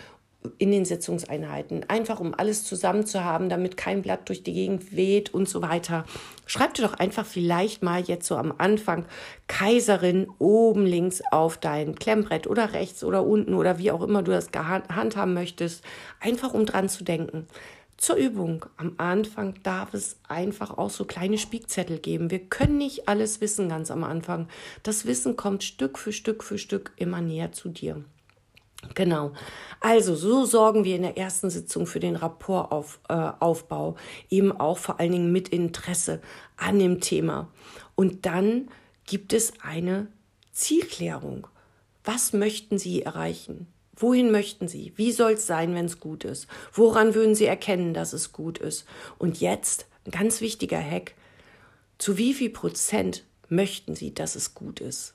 in 0.58 0.70
den 0.70 0.84
Sitzungseinheiten, 0.84 1.88
einfach 1.88 2.20
um 2.20 2.34
alles 2.34 2.64
zusammen 2.64 3.06
zu 3.06 3.24
haben, 3.24 3.48
damit 3.48 3.78
kein 3.78 4.02
Blatt 4.02 4.28
durch 4.28 4.42
die 4.42 4.52
Gegend 4.52 4.94
weht 4.94 5.32
und 5.32 5.48
so 5.48 5.62
weiter. 5.62 6.04
Schreib 6.44 6.74
dir 6.74 6.82
doch 6.82 6.94
einfach 6.94 7.24
vielleicht 7.24 7.82
mal 7.82 8.02
jetzt 8.02 8.26
so 8.26 8.36
am 8.36 8.52
Anfang 8.58 9.06
Kaiserin 9.46 10.28
oben 10.38 10.84
links 10.84 11.22
auf 11.30 11.56
dein 11.56 11.94
Klemmbrett 11.94 12.46
oder 12.46 12.74
rechts 12.74 13.02
oder 13.04 13.24
unten 13.24 13.54
oder 13.54 13.78
wie 13.78 13.90
auch 13.90 14.02
immer 14.02 14.22
du 14.22 14.32
das 14.32 14.48
handhaben 14.54 15.32
möchtest, 15.32 15.82
einfach 16.20 16.52
um 16.52 16.66
dran 16.66 16.90
zu 16.90 17.04
denken. 17.04 17.46
Zur 17.96 18.16
Übung. 18.16 18.66
Am 18.76 18.94
Anfang 18.98 19.54
darf 19.62 19.94
es 19.94 20.16
einfach 20.28 20.76
auch 20.76 20.90
so 20.90 21.04
kleine 21.04 21.38
Spiegzettel 21.38 21.98
geben. 21.98 22.30
Wir 22.30 22.40
können 22.40 22.78
nicht 22.78 23.08
alles 23.08 23.40
wissen 23.40 23.68
ganz 23.68 23.90
am 23.90 24.04
Anfang. 24.04 24.48
Das 24.82 25.06
Wissen 25.06 25.36
kommt 25.36 25.62
Stück 25.62 25.98
für 25.98 26.12
Stück 26.12 26.42
für 26.42 26.58
Stück 26.58 26.92
immer 26.96 27.20
näher 27.20 27.52
zu 27.52 27.68
dir. 27.68 28.04
Genau. 28.94 29.32
Also 29.80 30.14
so 30.14 30.44
sorgen 30.44 30.84
wir 30.84 30.96
in 30.96 31.02
der 31.02 31.16
ersten 31.16 31.48
Sitzung 31.48 31.86
für 31.86 32.00
den 32.00 32.16
Rapportaufbau, 32.16 33.96
äh, 34.30 34.34
eben 34.34 34.52
auch 34.52 34.78
vor 34.78 35.00
allen 35.00 35.12
Dingen 35.12 35.32
mit 35.32 35.48
Interesse 35.48 36.20
an 36.56 36.78
dem 36.78 37.00
Thema. 37.00 37.48
Und 37.94 38.26
dann 38.26 38.68
gibt 39.06 39.32
es 39.32 39.54
eine 39.62 40.08
Zielklärung. 40.52 41.46
Was 42.04 42.32
möchten 42.32 42.78
Sie 42.78 43.02
erreichen? 43.02 43.66
Wohin 43.96 44.30
möchten 44.30 44.68
Sie? 44.68 44.92
Wie 44.96 45.12
soll 45.12 45.32
es 45.32 45.46
sein, 45.46 45.74
wenn 45.74 45.84
es 45.84 46.00
gut 46.00 46.24
ist? 46.24 46.48
Woran 46.72 47.14
würden 47.14 47.34
Sie 47.34 47.46
erkennen, 47.46 47.94
dass 47.94 48.12
es 48.12 48.32
gut 48.32 48.58
ist? 48.58 48.86
Und 49.18 49.40
jetzt 49.40 49.86
ein 50.04 50.10
ganz 50.10 50.40
wichtiger 50.40 50.80
Hack. 50.80 51.14
Zu 51.98 52.18
wie 52.18 52.34
viel 52.34 52.50
Prozent 52.50 53.24
möchten 53.48 53.94
Sie, 53.94 54.12
dass 54.12 54.34
es 54.34 54.54
gut 54.54 54.80
ist? 54.80 55.14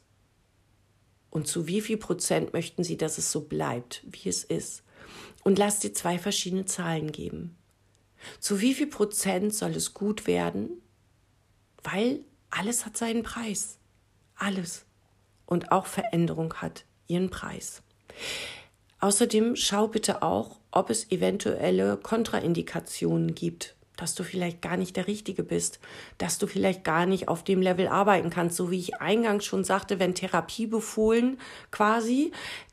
Und 1.29 1.48
zu 1.48 1.67
wie 1.67 1.81
viel 1.81 1.98
Prozent 1.98 2.53
möchten 2.53 2.83
Sie, 2.83 2.98
dass 2.98 3.17
es 3.17 3.31
so 3.31 3.41
bleibt, 3.41 4.03
wie 4.09 4.29
es 4.29 4.43
ist? 4.43 4.83
Und 5.43 5.59
lass 5.59 5.79
dir 5.79 5.93
zwei 5.93 6.17
verschiedene 6.17 6.65
Zahlen 6.65 7.12
geben. 7.12 7.55
Zu 8.39 8.62
wie 8.62 8.74
viel 8.74 8.88
Prozent 8.88 9.53
soll 9.53 9.71
es 9.71 9.93
gut 9.93 10.27
werden? 10.27 10.81
Weil 11.83 12.21
alles 12.50 12.86
hat 12.86 12.98
seinen 12.98 13.24
Preis. 13.24 13.77
Alles. 14.36 14.86
Und 15.45 15.71
auch 15.71 15.86
Veränderung 15.86 16.53
hat 16.55 16.86
ihren 17.07 17.29
Preis. 17.29 17.81
Außerdem 19.00 19.56
schau 19.56 19.88
bitte 19.88 20.22
auch, 20.22 20.58
ob 20.72 20.89
es 20.89 21.12
eventuelle 21.12 21.98
Kontraindikationen 21.98 23.34
gibt, 23.34 23.75
dass 23.96 24.15
du 24.15 24.24
vielleicht 24.24 24.62
gar 24.62 24.77
nicht 24.77 24.96
der 24.96 25.08
Richtige 25.08 25.44
bist, 25.44 25.79
dass 26.18 26.38
du 26.38 26.48
vielleicht 26.48 26.84
gar 26.84 27.06
nicht 27.06 27.27
auf 27.27 27.44
dem 27.44 27.62
Level 27.62 27.88
arbeiten 27.88 28.29
kannst, 28.29 28.56
so 28.56 28.72
wie 28.72 28.79
ich 28.79 29.01
eingangs 29.01 29.46
schon 29.46 29.63
sagte, 29.63 30.00
wenn 30.00 30.15
Therapie 30.15 30.68
befohlen 30.68 31.38
quasi, 31.72 32.32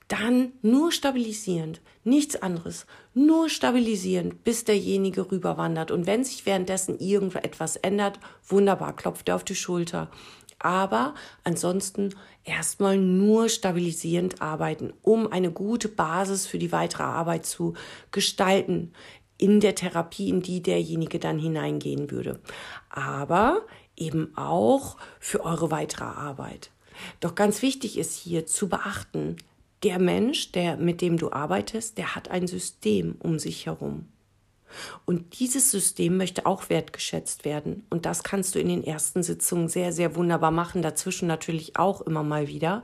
dann 0.09 0.53
nur 0.63 0.93
stabilisierend, 0.93 1.81
nichts 2.05 2.41
anderes, 2.41 2.87
nur 3.15 3.49
stabilisierend, 3.49 4.45
bis 4.45 4.65
derjenige 4.65 5.33
rüberwandert. 5.33 5.91
Und 5.91 6.07
wenn 6.07 6.23
sich 6.23 6.47
währenddessen 6.47 6.99
irgendetwas 7.01 7.77
ändert, 7.77 8.21
wunderbar, 8.47 8.95
klopft 8.95 9.29
er 9.29 9.37
auf 9.37 9.45
die 9.45 9.57
Schulter 9.57 10.11
aber 10.59 11.15
ansonsten 11.45 12.15
erstmal 12.45 12.99
nur 12.99 13.49
stabilisierend 13.49 14.41
arbeiten, 14.41 14.93
um 15.03 15.31
eine 15.31 15.51
gute 15.51 15.89
Basis 15.89 16.47
für 16.47 16.59
die 16.59 16.73
weitere 16.73 17.03
Arbeit 17.03 17.47
zu 17.47 17.75
gestalten 18.11 18.93
in 19.39 19.61
der 19.61 19.75
Therapie, 19.75 20.29
in 20.29 20.43
die 20.43 20.63
derjenige 20.63 21.19
dann 21.19 21.39
hineingehen 21.39 22.11
würde. 22.11 22.41
Aber 22.89 23.63
eben 23.97 24.37
auch 24.37 24.97
für 25.21 25.45
eure 25.45 25.71
weitere 25.71 26.05
Arbeit. 26.05 26.71
Doch 27.21 27.35
ganz 27.35 27.63
wichtig 27.63 27.99
ist 27.99 28.15
hier 28.15 28.47
zu 28.47 28.69
beachten, 28.69 29.37
der 29.83 29.99
Mensch, 29.99 30.53
der 30.53 30.77
mit 30.77 31.03
dem 31.03 31.19
du 31.19 31.33
arbeitest, 31.33 31.99
der 31.99 32.15
hat 32.15 32.31
ein 32.31 32.47
System 32.47 33.17
um 33.19 33.39
sich 33.39 33.67
herum. 33.67 34.09
Und 35.05 35.39
dieses 35.39 35.71
System 35.71 36.17
möchte 36.17 36.47
auch 36.47 36.69
wertgeschätzt 36.69 37.45
werden. 37.45 37.85
Und 37.91 38.07
das 38.07 38.23
kannst 38.23 38.55
du 38.55 38.59
in 38.59 38.69
den 38.69 38.85
ersten 38.85 39.23
Sitzungen 39.23 39.69
sehr, 39.69 39.93
sehr 39.93 40.17
wunderbar 40.17 40.51
machen. 40.51 40.83
Dazwischen 40.83 41.29
natürlich 41.29 41.79
auch 41.79 42.01
immer 42.01 42.23
mal 42.23 42.49
wieder. 42.49 42.83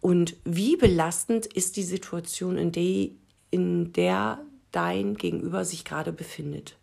Und 0.00 0.36
wie 0.44 0.76
belastend 0.76 1.46
ist 1.46 1.76
die 1.76 1.82
Situation, 1.82 2.58
in 2.58 2.72
der, 2.72 3.08
in 3.50 3.92
der 3.92 4.40
dein 4.72 5.14
Gegenüber 5.14 5.64
sich 5.64 5.84
gerade 5.84 6.12
befindet? 6.12 6.76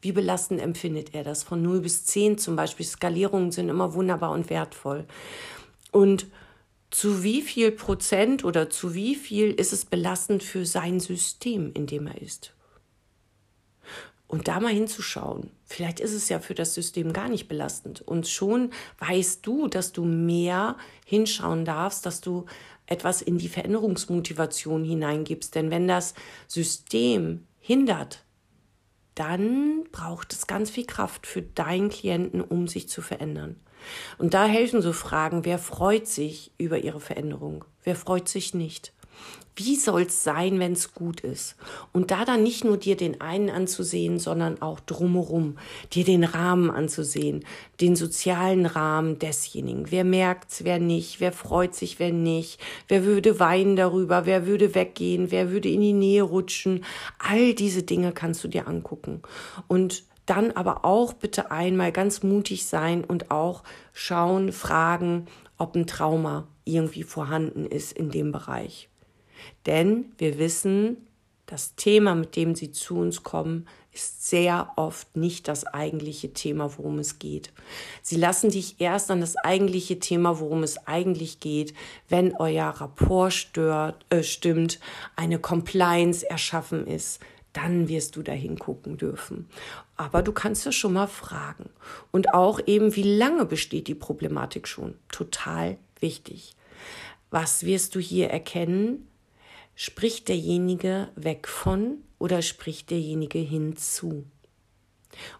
Wie 0.00 0.12
belastend 0.12 0.60
empfindet 0.60 1.14
er 1.14 1.24
das? 1.24 1.42
Von 1.42 1.62
0 1.62 1.80
bis 1.80 2.04
10 2.04 2.38
zum 2.38 2.54
Beispiel. 2.54 2.86
Skalierungen 2.86 3.50
sind 3.50 3.68
immer 3.68 3.94
wunderbar 3.94 4.30
und 4.30 4.48
wertvoll. 4.48 5.06
Und 5.90 6.26
zu 6.90 7.22
wie 7.22 7.42
viel 7.42 7.72
Prozent 7.72 8.44
oder 8.44 8.70
zu 8.70 8.94
wie 8.94 9.14
viel 9.14 9.50
ist 9.50 9.72
es 9.72 9.84
belastend 9.84 10.42
für 10.42 10.64
sein 10.64 11.00
System, 11.00 11.72
in 11.74 11.86
dem 11.86 12.06
er 12.06 12.20
ist? 12.20 12.54
Und 14.28 14.46
da 14.46 14.60
mal 14.60 14.72
hinzuschauen. 14.72 15.50
Vielleicht 15.64 16.00
ist 16.00 16.12
es 16.12 16.28
ja 16.28 16.38
für 16.38 16.54
das 16.54 16.74
System 16.74 17.12
gar 17.14 17.28
nicht 17.28 17.48
belastend. 17.48 18.02
Und 18.02 18.28
schon 18.28 18.70
weißt 18.98 19.44
du, 19.46 19.68
dass 19.68 19.92
du 19.92 20.04
mehr 20.04 20.76
hinschauen 21.06 21.64
darfst, 21.64 22.04
dass 22.04 22.20
du 22.20 22.44
etwas 22.86 23.22
in 23.22 23.38
die 23.38 23.48
Veränderungsmotivation 23.48 24.84
hineingibst. 24.84 25.54
Denn 25.54 25.70
wenn 25.70 25.88
das 25.88 26.14
System 26.46 27.46
hindert, 27.58 28.24
dann 29.14 29.84
braucht 29.92 30.32
es 30.32 30.46
ganz 30.46 30.70
viel 30.70 30.86
Kraft 30.86 31.26
für 31.26 31.42
deinen 31.42 31.88
Klienten, 31.88 32.40
um 32.40 32.68
sich 32.68 32.88
zu 32.88 33.02
verändern. 33.02 33.56
Und 34.18 34.34
da 34.34 34.46
helfen 34.46 34.82
so 34.82 34.92
Fragen, 34.92 35.44
wer 35.44 35.58
freut 35.58 36.06
sich 36.06 36.52
über 36.58 36.78
ihre 36.78 37.00
Veränderung? 37.00 37.64
Wer 37.82 37.96
freut 37.96 38.28
sich 38.28 38.54
nicht? 38.54 38.92
Wie 39.58 39.74
soll 39.74 40.02
es 40.02 40.22
sein, 40.22 40.60
wenn 40.60 40.74
es 40.74 40.94
gut 40.94 41.20
ist? 41.20 41.56
Und 41.92 42.12
da 42.12 42.24
dann 42.24 42.44
nicht 42.44 42.64
nur 42.64 42.76
dir 42.76 42.96
den 42.96 43.20
einen 43.20 43.50
anzusehen, 43.50 44.20
sondern 44.20 44.62
auch 44.62 44.78
drumherum, 44.78 45.58
dir 45.92 46.04
den 46.04 46.22
Rahmen 46.22 46.70
anzusehen, 46.70 47.44
den 47.80 47.96
sozialen 47.96 48.66
Rahmen 48.66 49.18
desjenigen. 49.18 49.90
Wer 49.90 50.04
merkt's, 50.04 50.62
wer 50.62 50.78
nicht, 50.78 51.18
wer 51.18 51.32
freut 51.32 51.74
sich, 51.74 51.98
wer 51.98 52.12
nicht, 52.12 52.60
wer 52.86 53.04
würde 53.04 53.40
weinen 53.40 53.74
darüber, 53.74 54.26
wer 54.26 54.46
würde 54.46 54.76
weggehen, 54.76 55.32
wer 55.32 55.50
würde 55.50 55.68
in 55.68 55.80
die 55.80 55.92
Nähe 55.92 56.22
rutschen. 56.22 56.84
All 57.18 57.52
diese 57.52 57.82
Dinge 57.82 58.12
kannst 58.12 58.44
du 58.44 58.48
dir 58.48 58.68
angucken. 58.68 59.22
Und 59.66 60.04
dann 60.24 60.52
aber 60.52 60.84
auch 60.84 61.14
bitte 61.14 61.50
einmal 61.50 61.90
ganz 61.90 62.22
mutig 62.22 62.66
sein 62.66 63.02
und 63.02 63.32
auch 63.32 63.64
schauen, 63.92 64.52
fragen, 64.52 65.26
ob 65.56 65.74
ein 65.74 65.88
Trauma 65.88 66.46
irgendwie 66.64 67.02
vorhanden 67.02 67.66
ist 67.66 67.92
in 67.92 68.10
dem 68.10 68.30
Bereich. 68.30 68.87
Denn 69.66 70.12
wir 70.18 70.38
wissen, 70.38 71.08
das 71.46 71.74
Thema, 71.76 72.14
mit 72.14 72.36
dem 72.36 72.54
sie 72.54 72.72
zu 72.72 72.98
uns 72.98 73.22
kommen, 73.22 73.66
ist 73.90 74.28
sehr 74.28 74.70
oft 74.76 75.16
nicht 75.16 75.48
das 75.48 75.66
eigentliche 75.66 76.32
Thema, 76.32 76.76
worum 76.76 76.98
es 76.98 77.18
geht. 77.18 77.52
Sie 78.02 78.16
lassen 78.16 78.50
dich 78.50 78.80
erst 78.80 79.10
an 79.10 79.20
das 79.20 79.34
eigentliche 79.36 79.98
Thema, 79.98 80.40
worum 80.40 80.62
es 80.62 80.86
eigentlich 80.86 81.40
geht, 81.40 81.74
wenn 82.08 82.36
euer 82.36 82.68
Rapport 82.68 83.32
stört, 83.32 84.04
äh, 84.10 84.22
stimmt, 84.22 84.78
eine 85.16 85.38
Compliance 85.38 86.28
erschaffen 86.28 86.86
ist, 86.86 87.20
dann 87.54 87.88
wirst 87.88 88.14
du 88.16 88.22
da 88.22 88.32
hingucken 88.32 88.98
dürfen. 88.98 89.48
Aber 89.96 90.22
du 90.22 90.32
kannst 90.32 90.64
ja 90.64 90.70
schon 90.70 90.92
mal 90.92 91.08
fragen. 91.08 91.70
Und 92.12 92.34
auch 92.34 92.60
eben, 92.66 92.94
wie 92.94 93.16
lange 93.16 93.46
besteht 93.46 93.88
die 93.88 93.94
Problematik 93.94 94.68
schon? 94.68 94.94
Total 95.10 95.76
wichtig. 95.98 96.54
Was 97.30 97.64
wirst 97.64 97.94
du 97.94 98.00
hier 98.00 98.30
erkennen? 98.30 99.08
Spricht 99.80 100.26
derjenige 100.26 101.08
weg 101.14 101.46
von 101.46 101.98
oder 102.18 102.42
spricht 102.42 102.90
derjenige 102.90 103.38
hinzu? 103.38 104.24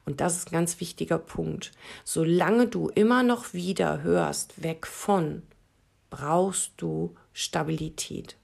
Und 0.07 0.21
das 0.21 0.37
ist 0.37 0.49
ein 0.49 0.53
ganz 0.53 0.79
wichtiger 0.79 1.19
Punkt. 1.19 1.73
Solange 2.05 2.69
du 2.69 2.89
immer 2.89 3.25
noch 3.25 3.53
wieder 3.53 4.03
hörst, 4.03 4.63
weg 4.63 4.87
von, 4.87 5.43
brauchst 6.09 6.75
du 6.77 7.17
Stabilität. 7.33 8.37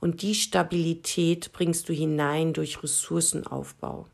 Und 0.00 0.22
die 0.22 0.36
Stabilität 0.36 1.52
bringst 1.52 1.88
du 1.88 1.92
hinein 1.92 2.52
durch 2.52 2.80
Ressourcenaufbau, 2.84 4.06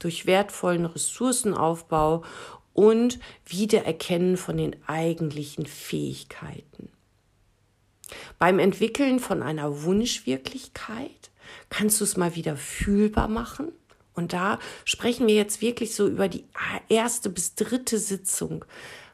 durch 0.00 0.24
wertvollen 0.24 0.86
Ressourcenaufbau 0.86 2.24
und 2.72 3.20
Wiedererkennen 3.44 4.38
von 4.38 4.56
den 4.56 4.76
eigentlichen 4.86 5.66
Fähigkeiten. 5.66 6.88
Beim 8.38 8.58
Entwickeln 8.58 9.20
von 9.20 9.42
einer 9.42 9.82
Wunschwirklichkeit 9.84 11.30
kannst 11.70 12.00
du 12.00 12.04
es 12.04 12.16
mal 12.16 12.34
wieder 12.34 12.56
fühlbar 12.56 13.28
machen. 13.28 13.72
Und 14.14 14.32
da 14.32 14.58
sprechen 14.84 15.26
wir 15.26 15.34
jetzt 15.34 15.60
wirklich 15.60 15.94
so 15.94 16.06
über 16.06 16.28
die 16.28 16.44
erste 16.88 17.30
bis 17.30 17.54
dritte 17.56 17.98
Sitzung. 17.98 18.64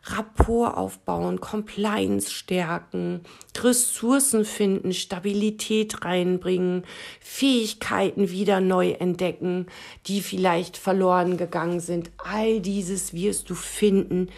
Rapport 0.04 0.76
aufbauen, 0.76 1.40
Compliance 1.40 2.30
stärken, 2.30 3.20
Ressourcen 3.58 4.46
finden, 4.46 4.94
Stabilität 4.94 6.04
reinbringen, 6.04 6.84
Fähigkeiten 7.20 8.30
wieder 8.30 8.60
neu 8.60 8.92
entdecken, 8.92 9.66
die 10.06 10.22
vielleicht 10.22 10.78
verloren 10.78 11.36
gegangen 11.36 11.80
sind. 11.80 12.10
All 12.16 12.60
dieses 12.60 13.12
wirst 13.12 13.50
du 13.50 13.54
finden 13.54 14.30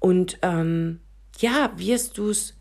und 0.00 0.38
ähm, 0.42 1.00
ja, 1.38 1.70
wirst 1.76 2.18
du 2.18 2.30
es 2.30 2.54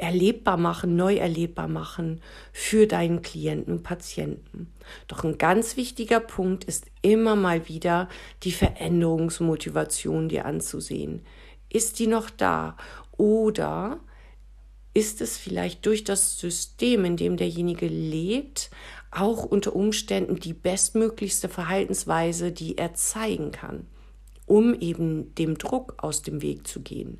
erlebbar 0.00 0.56
machen, 0.56 0.96
neu 0.96 1.16
erlebbar 1.16 1.68
machen 1.68 2.20
für 2.52 2.86
deinen 2.86 3.22
Klienten 3.22 3.74
und 3.74 3.82
Patienten. 3.82 4.72
Doch 5.08 5.24
ein 5.24 5.38
ganz 5.38 5.76
wichtiger 5.76 6.20
Punkt 6.20 6.64
ist 6.64 6.86
immer 7.02 7.36
mal 7.36 7.68
wieder 7.68 8.08
die 8.42 8.52
Veränderungsmotivation 8.52 10.28
dir 10.28 10.46
anzusehen. 10.46 11.22
Ist 11.68 11.98
die 11.98 12.06
noch 12.06 12.30
da? 12.30 12.76
Oder 13.16 14.00
ist 14.94 15.20
es 15.20 15.36
vielleicht 15.36 15.86
durch 15.86 16.02
das 16.02 16.38
System, 16.38 17.04
in 17.04 17.16
dem 17.16 17.36
derjenige 17.36 17.86
lebt, 17.86 18.70
auch 19.10 19.44
unter 19.44 19.76
Umständen 19.76 20.36
die 20.36 20.54
bestmöglichste 20.54 21.48
Verhaltensweise, 21.48 22.52
die 22.52 22.78
er 22.78 22.94
zeigen 22.94 23.52
kann, 23.52 23.86
um 24.46 24.74
eben 24.74 25.34
dem 25.34 25.58
Druck 25.58 25.94
aus 25.98 26.22
dem 26.22 26.42
Weg 26.42 26.66
zu 26.66 26.80
gehen? 26.80 27.18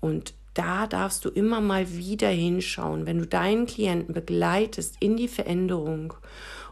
Und 0.00 0.34
da 0.54 0.86
darfst 0.86 1.24
du 1.24 1.28
immer 1.28 1.60
mal 1.60 1.90
wieder 1.96 2.28
hinschauen, 2.28 3.06
wenn 3.06 3.18
du 3.18 3.26
deinen 3.26 3.66
Klienten 3.66 4.14
begleitest 4.14 4.96
in 5.00 5.16
die 5.16 5.28
Veränderung 5.28 6.14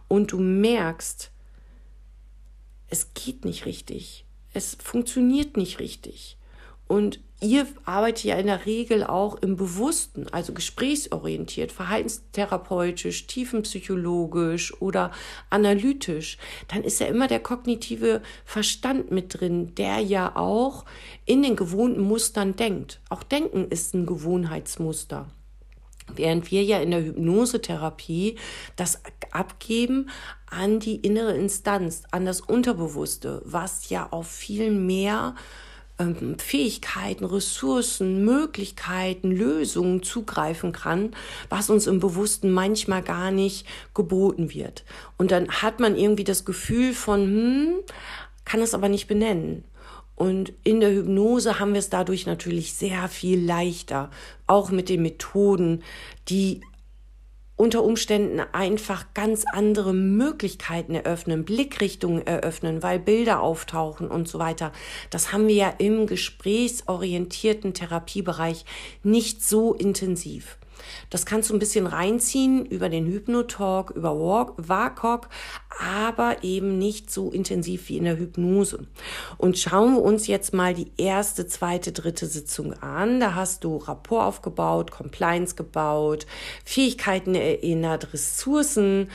und 0.09 0.33
du 0.33 0.41
merkst, 0.41 1.31
es 2.89 3.13
geht 3.15 3.45
nicht 3.45 3.67
richtig, 3.67 4.25
es 4.53 4.77
funktioniert 4.83 5.57
nicht 5.57 5.79
richtig. 5.79 6.38
Und 6.89 7.21
ihr 7.41 7.67
arbeitet 7.85 8.25
ja 8.25 8.37
in 8.37 8.47
der 8.47 8.67
Regel 8.67 9.05
auch 9.05 9.37
im 9.37 9.57
Bewussten, 9.57 10.27
also 10.33 10.53
gesprächsorientiert, 10.53 11.71
verhaltenstherapeutisch, 11.71 13.27
tiefenpsychologisch 13.27 14.81
oder 14.81 15.13
analytisch. 15.51 16.39
Dann 16.69 16.83
ist 16.83 16.99
ja 16.99 17.07
immer 17.07 17.29
der 17.29 17.41
kognitive 17.41 18.23
Verstand 18.45 19.11
mit 19.11 19.39
drin, 19.39 19.75
der 19.77 20.01
ja 20.01 20.35
auch 20.35 20.85
in 21.27 21.43
den 21.43 21.55
gewohnten 21.55 22.01
Mustern 22.01 22.57
denkt. 22.57 23.01
Auch 23.11 23.23
Denken 23.23 23.69
ist 23.69 23.95
ein 23.95 24.07
Gewohnheitsmuster. 24.07 25.29
Während 26.15 26.51
wir 26.51 26.65
ja 26.65 26.81
in 26.81 26.91
der 26.91 27.05
Hypnosetherapie 27.05 28.37
das 28.77 29.03
abgeben 29.31 30.09
an 30.47 30.81
die 30.81 30.97
innere 30.97 31.37
Instanz, 31.37 32.05
an 32.11 32.25
das 32.25 32.41
Unterbewusste, 32.41 33.43
was 33.45 33.91
ja 33.91 34.09
auf 34.11 34.27
viel 34.27 34.71
mehr 34.71 35.35
ähm, 35.99 36.39
Fähigkeiten, 36.39 37.25
Ressourcen, 37.25 38.25
Möglichkeiten, 38.25 39.31
Lösungen 39.31 40.03
zugreifen 40.03 40.73
kann, 40.73 41.11
was 41.49 41.71
uns 41.71 41.87
im 41.87 42.01
Bewussten 42.01 42.51
manchmal 42.51 43.03
gar 43.03 43.31
nicht 43.31 43.67
geboten 43.95 44.53
wird. 44.55 44.85
Und 45.17 45.31
dann 45.31 45.49
hat 45.49 45.81
man 45.81 45.97
irgendwie 45.97 46.25
das 46.25 46.45
Gefühl 46.45 46.93
von, 46.93 47.23
hm, 47.23 47.75
kann 48.45 48.61
es 48.61 48.75
aber 48.75 48.89
nicht 48.89 49.09
benennen. 49.09 49.65
Und 50.15 50.53
in 50.65 50.81
der 50.81 50.93
Hypnose 50.93 51.61
haben 51.61 51.75
wir 51.75 51.79
es 51.79 51.91
dadurch 51.91 52.27
natürlich 52.27 52.75
sehr 52.75 53.09
viel 53.09 53.41
leichter, 53.45 54.11
auch 54.49 54.71
mit 54.71 54.89
den 54.89 55.03
Methoden, 55.03 55.85
die 56.29 56.61
unter 57.59 57.83
Umständen 57.83 58.41
einfach 58.53 59.07
ganz 59.15 59.45
andere 59.53 59.93
Möglichkeiten 59.93 60.95
eröffnen, 60.95 61.45
Blickrichtungen 61.45 62.27
eröffnen, 62.27 62.83
weil 62.83 63.01
Bilder 63.01 63.43
auftauchen 63.43 64.09
und 64.09 64.29
so 64.29 64.39
weiter. 64.39 64.73
Das 65.11 65.33
haben 65.33 65.49
wir 65.49 65.55
ja 65.57 65.75
im 65.77 66.07
gesprächsorientierten 66.07 67.75
Therapiebereich 67.75 68.65
nicht 69.03 69.43
so 69.43 69.75
intensiv. 69.75 70.57
Das 71.11 71.27
kannst 71.27 71.51
du 71.51 71.55
ein 71.55 71.59
bisschen 71.59 71.87
reinziehen 71.87 72.67
über 72.67 72.89
den 72.89 73.07
Hypnotalk, 73.07 73.91
über 73.91 74.19
WACOG, 74.19 75.29
aber 75.79 76.43
eben 76.43 76.79
nicht 76.79 77.11
so 77.11 77.31
intensiv 77.31 77.89
wie 77.89 77.99
in 77.99 78.05
der 78.05 78.19
Hypnose. 78.19 78.87
Und 79.37 79.59
schauen 79.59 79.95
wir 79.95 80.03
uns 80.03 80.27
jetzt 80.27 80.53
mal 80.53 80.75
die 80.75 80.91
erste, 80.97 81.47
zweite, 81.47 81.93
dritte 81.93 82.27
Sitzung 82.27 82.73
an. 82.75 83.21
Da 83.21 83.35
hast 83.35 83.65
du 83.65 83.77
Rapport 83.77 84.25
aufgebaut, 84.25 84.91
Compliance 84.91 85.55
gebaut, 85.55 86.27
Fähigkeiten 86.65 87.35
erinnert, 87.35 88.13
Ressourcen 88.13 89.09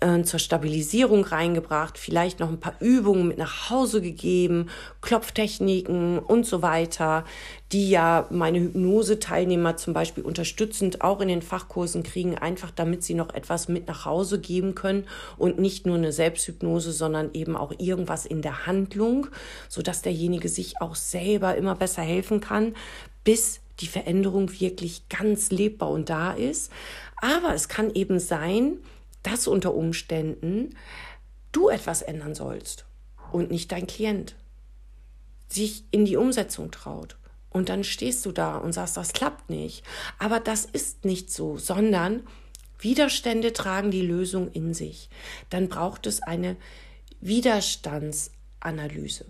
äh, 0.00 0.22
zur 0.22 0.40
Stabilisierung 0.40 1.24
reingebracht, 1.24 1.98
vielleicht 1.98 2.40
noch 2.40 2.48
ein 2.48 2.60
paar 2.60 2.74
Übungen 2.80 3.28
mit 3.28 3.38
nach 3.38 3.70
Hause 3.70 4.00
gegeben, 4.00 4.70
Klopftechniken 5.00 6.18
und 6.18 6.46
so 6.46 6.62
weiter, 6.62 7.24
die 7.72 7.90
ja 7.90 8.26
meine 8.30 8.60
Hypnose-Teilnehmer 8.60 9.76
zum 9.76 9.94
Beispiel 9.94 10.24
unterstützend 10.24 11.02
auch 11.02 11.20
in 11.20 11.28
den 11.28 11.42
Fachkursen 11.42 12.02
kriegen, 12.02 12.36
einfach 12.36 12.70
damit 12.70 13.04
sie 13.04 13.14
noch 13.14 13.32
etwas 13.34 13.68
mit 13.68 13.86
nach 13.86 14.04
Hause 14.04 14.40
geben 14.40 14.74
können 14.74 15.06
und 15.38 15.58
nicht 15.58 15.86
nur 15.86 15.96
eine 15.96 16.12
Selbsthypnose, 16.12 16.92
sondern 16.92 17.30
eben 17.34 17.56
auch 17.56 17.72
irgendwas 17.78 18.26
in 18.26 18.42
der 18.42 18.66
Handlung, 18.66 19.28
sodass 19.68 20.02
derjenige 20.02 20.48
sich 20.48 20.80
auch 20.80 20.94
selber 20.94 21.56
immer 21.56 21.74
besser 21.74 22.02
helfen 22.02 22.40
kann, 22.40 22.74
bis 23.22 23.60
die 23.80 23.86
Veränderung 23.86 24.60
wirklich 24.60 25.08
ganz 25.08 25.50
lebbar 25.50 25.90
und 25.90 26.10
da 26.10 26.32
ist. 26.32 26.72
Aber 27.16 27.54
es 27.54 27.68
kann 27.68 27.94
eben 27.94 28.18
sein, 28.18 28.78
dass 29.22 29.46
unter 29.46 29.74
Umständen 29.74 30.76
du 31.52 31.68
etwas 31.68 32.02
ändern 32.02 32.34
sollst 32.34 32.86
und 33.32 33.50
nicht 33.50 33.72
dein 33.72 33.86
Klient 33.86 34.36
sich 35.48 35.84
in 35.90 36.04
die 36.04 36.16
Umsetzung 36.16 36.70
traut. 36.70 37.16
Und 37.50 37.68
dann 37.68 37.82
stehst 37.82 38.24
du 38.24 38.32
da 38.32 38.56
und 38.56 38.72
sagst, 38.72 38.96
das 38.96 39.12
klappt 39.12 39.50
nicht. 39.50 39.84
Aber 40.18 40.38
das 40.38 40.64
ist 40.64 41.04
nicht 41.04 41.32
so, 41.32 41.58
sondern 41.58 42.22
Widerstände 42.78 43.52
tragen 43.52 43.90
die 43.90 44.06
Lösung 44.06 44.52
in 44.52 44.72
sich. 44.72 45.10
Dann 45.50 45.68
braucht 45.68 46.06
es 46.06 46.22
eine 46.22 46.56
Widerstandsanalyse. 47.20 49.26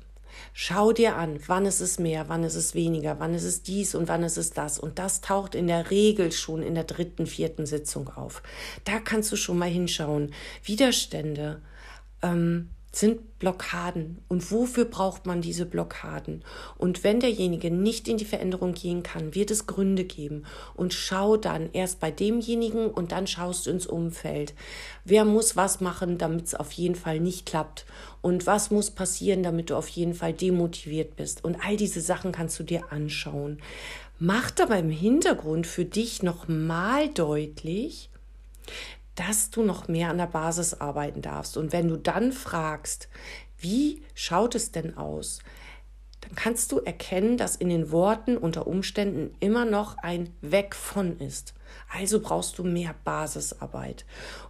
Schau 0.52 0.92
dir 0.92 1.16
an, 1.16 1.38
wann 1.46 1.66
ist 1.66 1.80
es 1.80 1.98
mehr, 1.98 2.28
wann 2.28 2.44
ist 2.44 2.54
es 2.54 2.74
weniger, 2.74 3.18
wann 3.20 3.34
ist 3.34 3.44
es 3.44 3.62
dies 3.62 3.94
und 3.94 4.08
wann 4.08 4.22
ist 4.22 4.36
es 4.36 4.50
das. 4.50 4.78
Und 4.78 4.98
das 4.98 5.20
taucht 5.20 5.54
in 5.54 5.66
der 5.66 5.90
Regel 5.90 6.32
schon 6.32 6.62
in 6.62 6.74
der 6.74 6.84
dritten, 6.84 7.26
vierten 7.26 7.66
Sitzung 7.66 8.08
auf. 8.08 8.42
Da 8.84 8.98
kannst 9.00 9.30
du 9.32 9.36
schon 9.36 9.58
mal 9.58 9.68
hinschauen. 9.68 10.32
Widerstände. 10.64 11.62
Ähm, 12.22 12.70
sind 12.92 13.38
Blockaden 13.38 14.18
und 14.28 14.50
wofür 14.50 14.84
braucht 14.84 15.24
man 15.24 15.40
diese 15.40 15.64
Blockaden? 15.64 16.44
Und 16.76 17.04
wenn 17.04 17.20
derjenige 17.20 17.70
nicht 17.70 18.08
in 18.08 18.16
die 18.16 18.24
Veränderung 18.24 18.74
gehen 18.74 19.02
kann, 19.02 19.34
wird 19.34 19.50
es 19.50 19.66
Gründe 19.66 20.04
geben 20.04 20.44
und 20.74 20.92
schau 20.92 21.36
dann 21.36 21.70
erst 21.72 22.00
bei 22.00 22.10
demjenigen 22.10 22.90
und 22.90 23.12
dann 23.12 23.26
schaust 23.26 23.66
du 23.66 23.70
ins 23.70 23.86
Umfeld. 23.86 24.54
Wer 25.04 25.24
muss 25.24 25.56
was 25.56 25.80
machen, 25.80 26.18
damit 26.18 26.46
es 26.46 26.54
auf 26.54 26.72
jeden 26.72 26.96
Fall 26.96 27.20
nicht 27.20 27.46
klappt? 27.46 27.86
Und 28.22 28.46
was 28.46 28.70
muss 28.70 28.90
passieren, 28.90 29.42
damit 29.42 29.70
du 29.70 29.76
auf 29.76 29.88
jeden 29.88 30.14
Fall 30.14 30.32
demotiviert 30.32 31.16
bist? 31.16 31.44
Und 31.44 31.64
all 31.64 31.76
diese 31.76 32.00
Sachen 32.00 32.32
kannst 32.32 32.58
du 32.58 32.64
dir 32.64 32.92
anschauen. 32.92 33.58
Macht 34.18 34.60
aber 34.60 34.78
im 34.78 34.90
Hintergrund 34.90 35.66
für 35.66 35.86
dich 35.86 36.22
nochmal 36.22 37.08
deutlich, 37.08 38.10
dass 39.28 39.50
du 39.50 39.62
noch 39.62 39.86
mehr 39.86 40.08
an 40.08 40.16
der 40.16 40.26
Basis 40.26 40.72
arbeiten 40.72 41.20
darfst. 41.20 41.58
Und 41.58 41.74
wenn 41.74 41.88
du 41.88 41.98
dann 41.98 42.32
fragst, 42.32 43.08
wie 43.58 44.02
schaut 44.14 44.54
es 44.54 44.72
denn 44.72 44.96
aus? 44.96 45.40
Dann 46.22 46.34
kannst 46.34 46.72
du 46.72 46.78
erkennen, 46.78 47.36
dass 47.36 47.54
in 47.54 47.68
den 47.68 47.90
Worten 47.90 48.38
unter 48.38 48.66
Umständen 48.66 49.34
immer 49.38 49.66
noch 49.66 49.98
ein 49.98 50.34
Weg 50.40 50.74
von 50.74 51.18
ist. 51.18 51.52
Also 51.92 52.20
brauchst 52.20 52.58
du 52.58 52.64
mehr 52.64 52.94
Basisarbeit. 53.04 54.04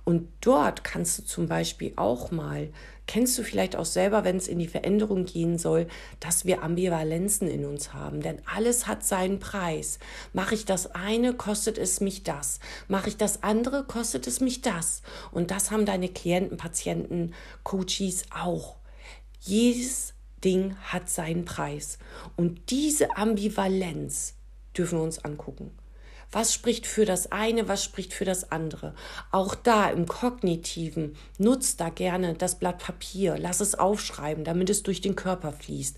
Und 0.04 0.28
dort 0.40 0.84
kannst 0.84 1.18
du 1.18 1.24
zum 1.24 1.48
Beispiel 1.48 1.92
auch 1.96 2.30
mal, 2.30 2.70
kennst 3.06 3.38
du 3.38 3.42
vielleicht 3.42 3.76
auch 3.76 3.84
selber, 3.84 4.24
wenn 4.24 4.36
es 4.36 4.46
in 4.46 4.58
die 4.58 4.68
Veränderung 4.68 5.24
gehen 5.24 5.58
soll, 5.58 5.88
dass 6.20 6.44
wir 6.44 6.62
Ambivalenzen 6.62 7.48
in 7.48 7.64
uns 7.64 7.92
haben. 7.92 8.20
Denn 8.20 8.40
alles 8.46 8.86
hat 8.86 9.04
seinen 9.04 9.38
Preis. 9.38 9.98
Mache 10.32 10.54
ich 10.54 10.64
das 10.64 10.94
eine, 10.94 11.34
kostet 11.34 11.78
es 11.78 12.00
mich 12.00 12.22
das. 12.22 12.60
Mache 12.88 13.08
ich 13.08 13.16
das 13.16 13.42
andere, 13.42 13.84
kostet 13.84 14.26
es 14.26 14.40
mich 14.40 14.62
das. 14.62 15.02
Und 15.32 15.50
das 15.50 15.70
haben 15.70 15.86
deine 15.86 16.08
Klienten, 16.08 16.56
Patienten, 16.56 17.34
Coaches 17.64 18.24
auch. 18.34 18.76
Jedes 19.40 20.14
Ding 20.44 20.76
hat 20.76 21.08
seinen 21.08 21.44
Preis. 21.44 21.98
Und 22.36 22.70
diese 22.70 23.16
Ambivalenz 23.16 24.34
dürfen 24.76 24.98
wir 24.98 25.04
uns 25.04 25.24
angucken. 25.24 25.72
Was 26.32 26.54
spricht 26.54 26.86
für 26.86 27.04
das 27.04 27.32
eine, 27.32 27.66
was 27.66 27.82
spricht 27.82 28.14
für 28.14 28.24
das 28.24 28.52
andere? 28.52 28.94
Auch 29.32 29.56
da 29.56 29.90
im 29.90 30.06
Kognitiven, 30.06 31.16
nutzt 31.38 31.80
da 31.80 31.88
gerne 31.88 32.34
das 32.34 32.58
Blatt 32.58 32.78
Papier, 32.78 33.36
lass 33.36 33.60
es 33.60 33.74
aufschreiben, 33.74 34.44
damit 34.44 34.70
es 34.70 34.84
durch 34.84 35.00
den 35.00 35.16
Körper 35.16 35.52
fließt. 35.52 35.96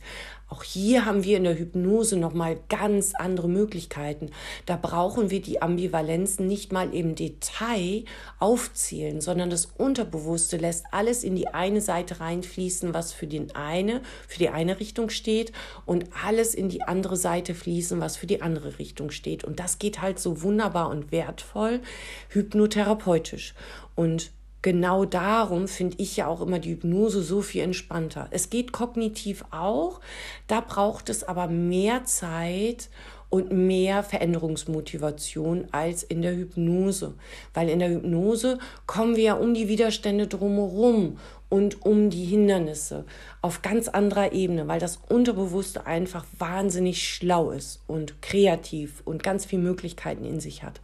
Auch 0.53 0.65
hier 0.65 1.07
haben 1.07 1.25
wir 1.25 1.39
in 1.39 1.45
der 1.45 1.59
Hypnose 1.59 2.19
nochmal 2.19 2.59
ganz 2.69 3.15
andere 3.15 3.49
Möglichkeiten. 3.49 4.29
Da 4.67 4.77
brauchen 4.77 5.31
wir 5.31 5.41
die 5.41 5.63
Ambivalenzen 5.63 6.47
nicht 6.47 6.73
mal 6.73 6.95
im 6.95 7.15
Detail 7.15 8.05
aufzählen, 8.39 9.23
sondern 9.23 9.49
das 9.49 9.65
Unterbewusste 9.65 10.59
lässt 10.59 10.85
alles 10.91 11.25
in 11.25 11.37
die 11.37 11.49
eine 11.49 11.81
Seite 11.81 12.21
reinfließen, 12.21 12.93
was 12.93 13.15
für 13.15 13.27
den 13.27 13.55
eine, 13.55 14.03
für 14.29 14.41
die 14.41 14.51
eine 14.51 14.79
Richtung 14.79 15.09
steht 15.09 15.53
und 15.87 16.05
alles 16.23 16.55
in 16.55 16.69
die 16.69 16.83
andere 16.83 17.17
Seite 17.17 17.55
fließen, 17.55 17.99
was 18.03 18.19
für 18.19 18.27
die 18.27 18.43
andere 18.43 18.79
Richtung 18.79 19.11
steht. 19.11 19.45
Und 19.45 19.59
das 19.59 19.79
geht 19.79 20.03
halt 20.03 20.19
so 20.19 20.43
wunderbar 20.43 20.91
und 20.91 21.13
wertvoll 21.13 21.81
hypnotherapeutisch. 22.29 23.55
Und 23.95 24.33
genau 24.63 25.05
darum 25.05 25.69
finde 25.69 25.97
ich 25.99 26.17
ja 26.17 26.27
auch 26.27 26.41
immer 26.41 26.59
die 26.59 26.71
Hypnose 26.71 27.23
so 27.23 27.43
viel 27.43 27.63
entspannter. 27.63 28.29
Es 28.31 28.49
geht 28.49 28.73
kognitiv 28.73 29.45
auch, 29.51 30.01
da 30.47 30.61
braucht 30.61 31.09
es 31.09 31.25
aber 31.25 31.49
mehr 31.49 32.05
Zeit 32.05 32.89
und 33.29 33.51
mehr 33.51 34.03
Veränderungsmotivation 34.03 35.67
als 35.73 36.03
in 36.03 36.21
der 36.21 36.37
Hypnose. 36.37 37.15
Weil 37.55 37.71
in 37.71 37.79
der 37.79 37.89
Hypnose 37.89 38.59
kommen 38.87 39.17
wir 39.17 39.23
ja 39.23 39.35
um 39.35 39.55
die 39.55 39.69
Widerstände 39.69 40.27
drumherum 40.27 41.17
und 41.49 41.85
um 41.85 42.11
die 42.11 42.27
Hindernisse 42.27 43.07
auf 43.41 43.63
ganz 43.63 43.89
anderer 43.89 44.33
Ebene, 44.33 44.69
weil 44.69 44.81
das 44.81 45.01
Unterbewusste 45.09 45.87
einfach 45.87 46.27
wahnsinnig 46.39 47.09
schlau 47.09 47.51
ist 47.51 47.81
und 47.87 48.21
kreativ 48.21 49.03
und 49.07 49.23
ganz 49.23 49.47
viele 49.47 49.63
Möglichkeiten 49.63 50.27
in 50.27 50.39
sich 50.39 50.63
hat. 50.63 50.81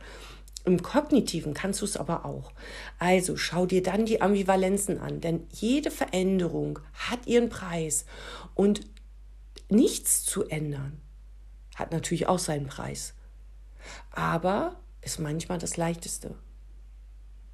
Im 0.69 0.83
kognitiven 0.83 1.55
kannst 1.55 1.81
du 1.81 1.87
es 1.87 1.97
aber 1.97 2.27
auch. 2.27 2.53
Also 2.99 3.39
schau 3.39 3.65
dir 3.65 3.83
dann 3.83 4.05
die 4.05 4.21
Ambivalenzen 4.21 5.01
an, 5.01 5.23
denn 5.23 5.47
jede 5.51 5.91
Veränderung 5.91 6.81
hat 6.93 7.27
ihren 7.27 7.49
Preis 7.49 8.05
und 8.55 8.83
nichts 9.71 10.25
zu 10.25 10.45
ändern 10.45 11.01
hat 11.75 11.91
natürlich 11.91 12.27
auch 12.27 12.39
seinen 12.39 12.67
Preis. 12.67 13.15
Aber 14.11 14.79
ist 15.01 15.19
manchmal 15.19 15.57
das 15.57 15.79
Leichteste. 15.79 16.35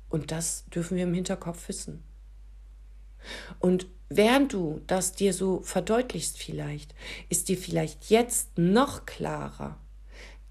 Und 0.08 0.32
das 0.32 0.64
dürfen 0.74 0.96
wir 0.96 1.04
im 1.04 1.14
Hinterkopf 1.14 1.68
wissen. 1.68 2.02
Und 3.60 3.86
während 4.08 4.52
du 4.52 4.80
das 4.88 5.12
dir 5.12 5.32
so 5.32 5.60
verdeutlichst 5.60 6.36
vielleicht, 6.36 6.96
ist 7.28 7.48
dir 7.48 7.58
vielleicht 7.58 8.10
jetzt 8.10 8.58
noch 8.58 9.06
klarer, 9.06 9.78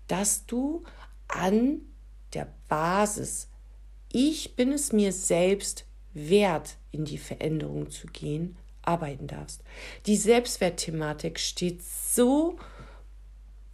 dass 0.08 0.46
du 0.46 0.86
an 1.28 1.82
der 2.34 2.54
Basis, 2.68 3.50
ich 4.12 4.56
bin 4.56 4.72
es 4.72 4.92
mir 4.92 5.12
selbst 5.12 5.86
wert, 6.14 6.78
in 6.92 7.06
die 7.06 7.18
Veränderung 7.18 7.90
zu 7.90 8.08
gehen, 8.08 8.58
arbeiten 8.82 9.28
darfst. 9.28 9.64
Die 10.06 10.18
Selbstwertthematik 10.18 11.40
steht 11.40 11.82
so 11.84 12.58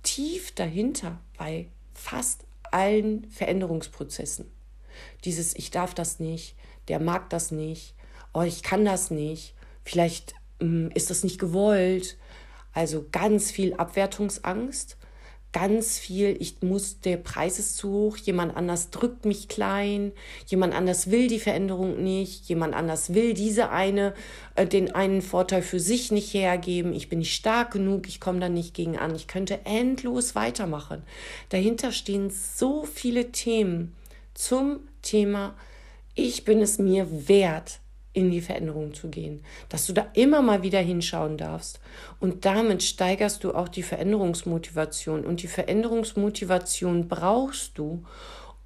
tief 0.04 0.54
dahinter 0.54 1.20
bei 1.38 1.70
fast 1.94 2.46
allen 2.72 3.30
Veränderungsprozessen. 3.30 4.46
Dieses 5.26 5.56
Ich 5.56 5.72
darf 5.72 5.94
das 5.94 6.20
nicht, 6.20 6.56
der 6.88 7.00
mag 7.00 7.30
das 7.30 7.52
nicht, 7.52 7.96
oh, 8.34 8.42
ich 8.42 8.64
kann 8.64 8.86
das 8.86 9.12
nicht, 9.12 9.56
vielleicht 9.84 10.36
ähm, 10.60 10.92
ist 10.94 11.10
das 11.10 11.24
nicht 11.24 11.40
gewollt. 11.40 12.18
Also 12.74 13.06
ganz 13.12 13.52
viel 13.52 13.74
Abwertungsangst 13.74 14.98
ganz 15.52 15.98
viel, 15.98 16.38
ich 16.40 16.62
muss, 16.62 17.00
der 17.00 17.18
Preis 17.18 17.58
ist 17.58 17.78
zu 17.78 17.90
hoch, 17.92 18.18
jemand 18.18 18.56
anders 18.56 18.92
drückt 18.92 19.26
mich 19.26 19.48
klein, 19.48 20.12
jemand 20.46 20.76
anders 20.76 21.10
will 21.10 21.28
die 21.28 21.40
Veränderung 21.40 22.04
nicht, 22.04 22.48
jemand 22.48 22.76
anders 22.76 23.14
will 23.16 23.34
diese 23.34 23.70
eine, 23.72 24.14
äh, 24.56 24.68
den 24.68 24.94
einen 24.94 25.22
Vorteil 25.22 25.64
für 25.64 25.80
sich 25.80 26.12
nicht 26.12 26.34
hergeben, 26.34 26.94
ich 26.94 27.10
bin 27.10 27.20
nicht 27.20 27.34
stark 27.34 27.72
genug, 27.72 28.08
ich 28.08 28.20
komme 28.20 28.40
da 28.40 28.50
nicht 28.50 28.76
gegen 28.76 28.98
an, 28.98 29.16
ich 29.16 29.28
könnte 29.28 29.62
endlos 29.66 30.36
weitermachen. 30.36 31.02
Dahinter 31.50 31.92
stehen 31.92 32.30
so 32.30 32.84
viele 32.84 33.32
Themen 33.32 33.96
zum 34.36 34.82
Thema, 35.02 35.56
ich 36.14 36.46
bin 36.46 36.62
es 36.62 36.78
mir 36.78 37.28
wert, 37.28 37.80
in 38.14 38.32
die 38.32 38.42
Veränderung 38.42 38.94
zu 38.94 39.10
gehen, 39.10 39.44
dass 39.70 39.86
du 39.86 39.94
da 39.94 40.08
immer 40.14 40.42
mal 40.42 40.64
wieder 40.64 40.80
hinschauen 40.80 41.38
darfst 41.38 41.80
und 42.20 42.46
damit 42.46 42.82
steigerst 42.82 43.44
du 43.44 43.54
auch 43.54 43.68
die 43.68 43.84
Veränderungsmotivation 43.84 45.26
und 45.26 45.44
die 45.44 45.48
Veränderungsmotivation 45.48 47.08
brauchst 47.08 47.78
du, 47.78 48.04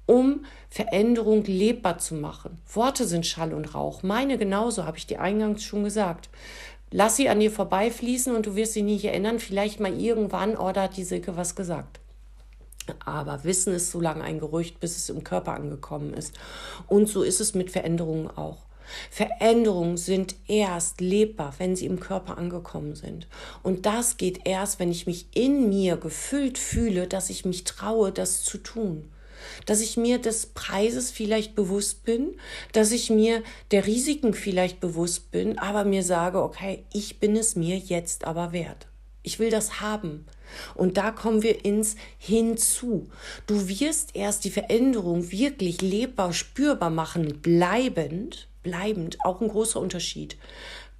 um 0.06 0.44
Veränderung 0.70 1.44
lebbar 1.44 1.98
zu 1.98 2.14
machen. 2.14 2.58
Worte 2.72 3.06
sind 3.06 3.26
Schall 3.26 3.54
und 3.54 3.74
Rauch, 3.74 4.02
meine 4.02 4.38
genauso, 4.38 4.84
habe 4.84 4.98
ich 4.98 5.06
dir 5.06 5.20
eingangs 5.20 5.62
schon 5.62 5.84
gesagt. 5.84 6.30
Lass 6.90 7.16
sie 7.16 7.28
an 7.28 7.40
dir 7.40 7.50
vorbeifließen 7.50 8.34
und 8.34 8.46
du 8.46 8.54
wirst 8.56 8.74
sie 8.74 8.82
nicht 8.82 9.04
erinnern, 9.04 9.40
vielleicht 9.40 9.80
mal 9.80 9.98
irgendwann, 9.98 10.56
oh, 10.56 10.70
da 10.72 10.82
hat 10.82 10.96
die 10.96 11.04
Silke 11.04 11.36
was 11.36 11.56
gesagt. 11.56 12.00
Aber 13.04 13.44
Wissen 13.44 13.74
ist 13.74 13.90
so 13.90 14.00
lange 14.00 14.22
ein 14.22 14.38
Gerücht, 14.38 14.78
bis 14.78 14.96
es 14.96 15.08
im 15.08 15.24
Körper 15.24 15.54
angekommen 15.54 16.12
ist. 16.12 16.38
Und 16.86 17.08
so 17.08 17.22
ist 17.22 17.40
es 17.40 17.54
mit 17.54 17.70
Veränderungen 17.70 18.28
auch. 18.28 18.58
Veränderungen 19.10 19.96
sind 19.96 20.34
erst 20.46 21.00
lebbar, 21.00 21.54
wenn 21.58 21.76
sie 21.76 21.86
im 21.86 22.00
Körper 22.00 22.38
angekommen 22.38 22.94
sind. 22.94 23.26
Und 23.62 23.86
das 23.86 24.16
geht 24.16 24.46
erst, 24.46 24.78
wenn 24.78 24.90
ich 24.90 25.06
mich 25.06 25.26
in 25.34 25.68
mir 25.68 25.96
gefüllt 25.96 26.58
fühle, 26.58 27.06
dass 27.06 27.30
ich 27.30 27.44
mich 27.44 27.64
traue, 27.64 28.12
das 28.12 28.42
zu 28.42 28.58
tun. 28.58 29.10
Dass 29.66 29.80
ich 29.80 29.96
mir 29.96 30.18
des 30.18 30.46
Preises 30.46 31.10
vielleicht 31.10 31.54
bewusst 31.54 32.04
bin, 32.04 32.36
dass 32.72 32.92
ich 32.92 33.10
mir 33.10 33.42
der 33.70 33.86
Risiken 33.86 34.32
vielleicht 34.32 34.80
bewusst 34.80 35.30
bin, 35.30 35.58
aber 35.58 35.84
mir 35.84 36.02
sage, 36.02 36.42
okay, 36.42 36.84
ich 36.92 37.20
bin 37.20 37.36
es 37.36 37.54
mir 37.56 37.76
jetzt 37.76 38.24
aber 38.24 38.52
wert. 38.52 38.86
Ich 39.22 39.38
will 39.38 39.50
das 39.50 39.80
haben. 39.80 40.26
Und 40.74 40.96
da 40.98 41.10
kommen 41.10 41.42
wir 41.42 41.64
ins 41.64 41.96
Hinzu. 42.18 43.08
Du 43.46 43.68
wirst 43.68 44.14
erst 44.14 44.44
die 44.44 44.50
Veränderung 44.50 45.30
wirklich 45.30 45.80
lebbar, 45.80 46.32
spürbar 46.32 46.90
machen, 46.90 47.40
bleibend, 47.40 48.48
bleibend, 48.64 49.18
auch 49.24 49.40
ein 49.40 49.48
großer 49.48 49.78
Unterschied, 49.78 50.36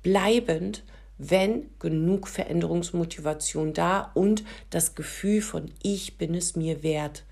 bleibend, 0.05 0.85
wenn 1.19 1.71
genug 1.81 2.29
Veränderungsmotivation 2.29 3.73
da 3.73 4.13
und 4.15 4.45
das 4.71 4.95
Gefühl 4.95 5.43
von 5.43 5.73
ich 5.83 6.17
bin 6.19 6.35
es 6.35 6.55
mir 6.55 6.85
wert 6.85 7.25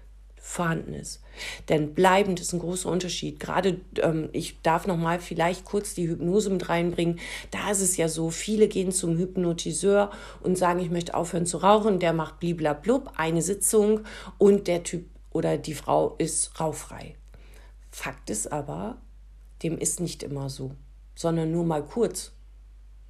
vorhanden 0.42 0.94
ist. 0.94 1.22
Denn 1.68 1.94
bleibend 1.94 2.40
ist 2.40 2.52
ein 2.52 2.58
großer 2.58 2.90
Unterschied. 2.90 3.38
Gerade 3.38 3.80
ähm, 4.00 4.28
ich 4.32 4.60
darf 4.62 4.88
noch 4.88 4.96
mal 4.96 5.20
vielleicht 5.20 5.64
kurz 5.64 5.94
die 5.94 6.08
Hypnose 6.08 6.50
mit 6.50 6.68
reinbringen. 6.68 7.20
Da 7.52 7.70
ist 7.70 7.80
es 7.80 7.96
ja 7.96 8.08
so, 8.08 8.30
viele 8.30 8.66
gehen 8.66 8.90
zum 8.90 9.16
Hypnotiseur 9.16 10.10
und 10.42 10.58
sagen, 10.58 10.80
ich 10.80 10.90
möchte 10.90 11.14
aufhören 11.14 11.46
zu 11.46 11.58
rauchen. 11.58 12.00
Der 12.00 12.12
macht 12.12 12.40
bliblablub 12.40 13.12
eine 13.16 13.40
Sitzung 13.40 14.00
und 14.36 14.66
der 14.66 14.82
Typ 14.82 15.06
oder 15.30 15.56
die 15.56 15.74
Frau 15.74 16.16
ist 16.18 16.58
rauchfrei. 16.58 17.14
Fakt 17.92 18.28
ist 18.28 18.50
aber, 18.50 18.96
dem 19.62 19.78
ist 19.78 20.00
nicht 20.00 20.22
immer 20.22 20.48
so, 20.48 20.72
sondern 21.14 21.52
nur 21.52 21.64
mal 21.64 21.84
kurz. 21.84 22.32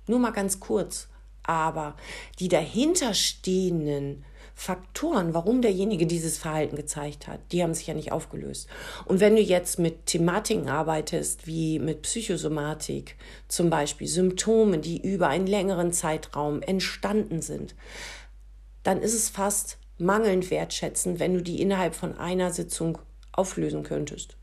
Nur 0.07 0.19
mal 0.19 0.33
ganz 0.33 0.61
kurz. 0.61 1.09
Aber 1.45 1.97
die 2.39 2.49
dahinterstehenden 2.49 4.25
Faktoren, 4.55 5.35
warum 5.35 5.63
derjenige 5.63 6.07
dieses 6.07 6.39
Verhalten 6.39 6.77
gezeigt 6.77 7.27
hat, 7.27 7.41
die 7.51 7.63
haben 7.63 7.75
sich 7.75 7.87
ja 7.87 7.95
nicht 7.95 8.13
aufgelöst. 8.13 8.69
Und 9.07 9.19
wenn 9.21 9.35
du 9.35 9.43
jetzt 9.43 9.79
mit 9.79 10.07
Thematiken 10.07 10.69
arbeitest, 10.69 11.47
wie 11.47 11.79
mit 11.79 12.03
Psychosomatik, 12.03 13.17
zum 13.49 13.71
Beispiel 13.71 14.07
Symptome, 14.07 14.79
die 14.79 15.01
über 15.01 15.29
einen 15.29 15.47
längeren 15.47 15.93
Zeitraum 15.93 16.63
entstanden 16.63 17.43
sind, 17.43 17.75
dann 18.83 19.01
ist 19.01 19.15
es 19.15 19.31
fast 19.31 19.79
mangelnd 19.99 20.51
wertschätzend, 20.51 21.19
wenn 21.19 21.35
du 21.35 21.43
die 21.43 21.61
innerhalb 21.61 21.95
von 21.95 22.19
einer 22.19 22.53
Sitzung 22.53 22.99
auflösen 23.33 23.83
könntest. 23.83 24.37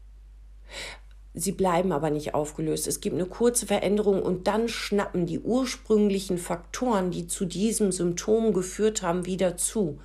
Sie 1.36 1.52
bleiben 1.52 1.92
aber 1.92 2.10
nicht 2.10 2.34
aufgelöst. 2.34 2.88
Es 2.88 3.02
gibt 3.02 3.16
eine 3.16 3.28
kurze 3.28 3.68
Veränderung 3.68 4.22
und 4.22 4.48
dann 4.48 4.68
schnappen 4.68 5.28
die 5.28 5.40
ursprünglichen 5.40 6.40
Faktoren, 6.40 7.12
die 7.12 7.28
zu 7.28 7.46
diesem 7.46 7.92
Symptom 7.92 8.52
geführt 8.52 9.04
haben, 9.04 9.28
wieder 9.28 9.56
zu. 9.56 10.00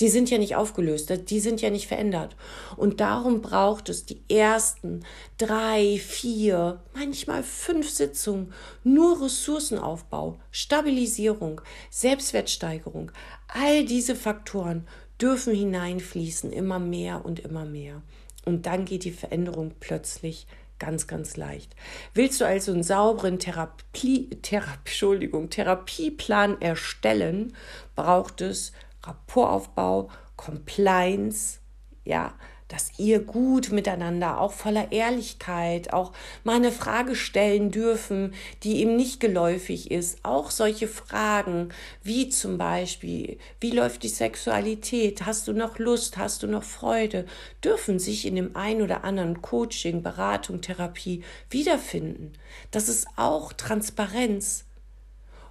Die 0.00 0.08
sind 0.08 0.30
ja 0.30 0.38
nicht 0.38 0.56
aufgelöst, 0.56 1.12
die 1.28 1.40
sind 1.40 1.60
ja 1.60 1.68
nicht 1.68 1.86
verändert. 1.86 2.34
Und 2.78 3.00
darum 3.00 3.42
braucht 3.42 3.90
es 3.90 4.06
die 4.06 4.22
ersten 4.30 5.04
drei, 5.36 5.98
vier, 5.98 6.80
manchmal 6.94 7.42
fünf 7.42 7.90
Sitzungen 7.90 8.54
nur 8.82 9.22
Ressourcenaufbau, 9.22 10.38
Stabilisierung, 10.50 11.60
Selbstwertsteigerung. 11.90 13.12
All 13.48 13.84
diese 13.84 14.14
Faktoren 14.14 14.86
dürfen 15.20 15.54
hineinfließen, 15.54 16.50
immer 16.50 16.78
mehr 16.78 17.22
und 17.26 17.40
immer 17.40 17.66
mehr. 17.66 18.00
Und 18.46 18.64
dann 18.64 18.86
geht 18.86 19.04
die 19.04 19.12
Veränderung 19.12 19.72
plötzlich 19.80 20.46
ganz, 20.80 21.06
ganz 21.06 21.36
leicht. 21.36 21.76
Willst 22.14 22.40
du 22.40 22.44
also 22.44 22.72
einen 22.72 22.82
sauberen 22.82 23.38
Therapie, 23.38 24.30
Therapie, 24.42 24.78
Entschuldigung, 24.84 25.50
Therapieplan 25.50 26.60
erstellen, 26.60 27.54
braucht 27.94 28.40
es 28.40 28.72
Rapportaufbau, 29.04 30.10
Compliance, 30.34 31.60
ja, 32.04 32.34
dass 32.70 32.92
ihr 32.98 33.18
gut 33.18 33.72
miteinander, 33.72 34.40
auch 34.40 34.52
voller 34.52 34.92
Ehrlichkeit, 34.92 35.92
auch 35.92 36.12
mal 36.44 36.56
eine 36.56 36.70
Frage 36.70 37.16
stellen 37.16 37.72
dürfen, 37.72 38.32
die 38.62 38.80
ihm 38.80 38.96
nicht 38.96 39.18
geläufig 39.18 39.90
ist. 39.90 40.24
Auch 40.24 40.50
solche 40.50 40.86
Fragen 40.86 41.70
wie 42.02 42.28
zum 42.28 42.58
Beispiel, 42.58 43.38
wie 43.60 43.72
läuft 43.72 44.04
die 44.04 44.08
Sexualität? 44.08 45.26
Hast 45.26 45.48
du 45.48 45.52
noch 45.52 45.78
Lust? 45.78 46.16
Hast 46.16 46.44
du 46.44 46.46
noch 46.46 46.62
Freude? 46.62 47.26
Dürfen 47.64 47.98
sich 47.98 48.24
in 48.24 48.36
dem 48.36 48.54
ein 48.54 48.82
oder 48.82 49.02
anderen 49.02 49.42
Coaching, 49.42 50.02
Beratung, 50.02 50.60
Therapie 50.60 51.24
wiederfinden. 51.50 52.34
Das 52.70 52.88
ist 52.88 53.08
auch 53.16 53.52
Transparenz. 53.52 54.64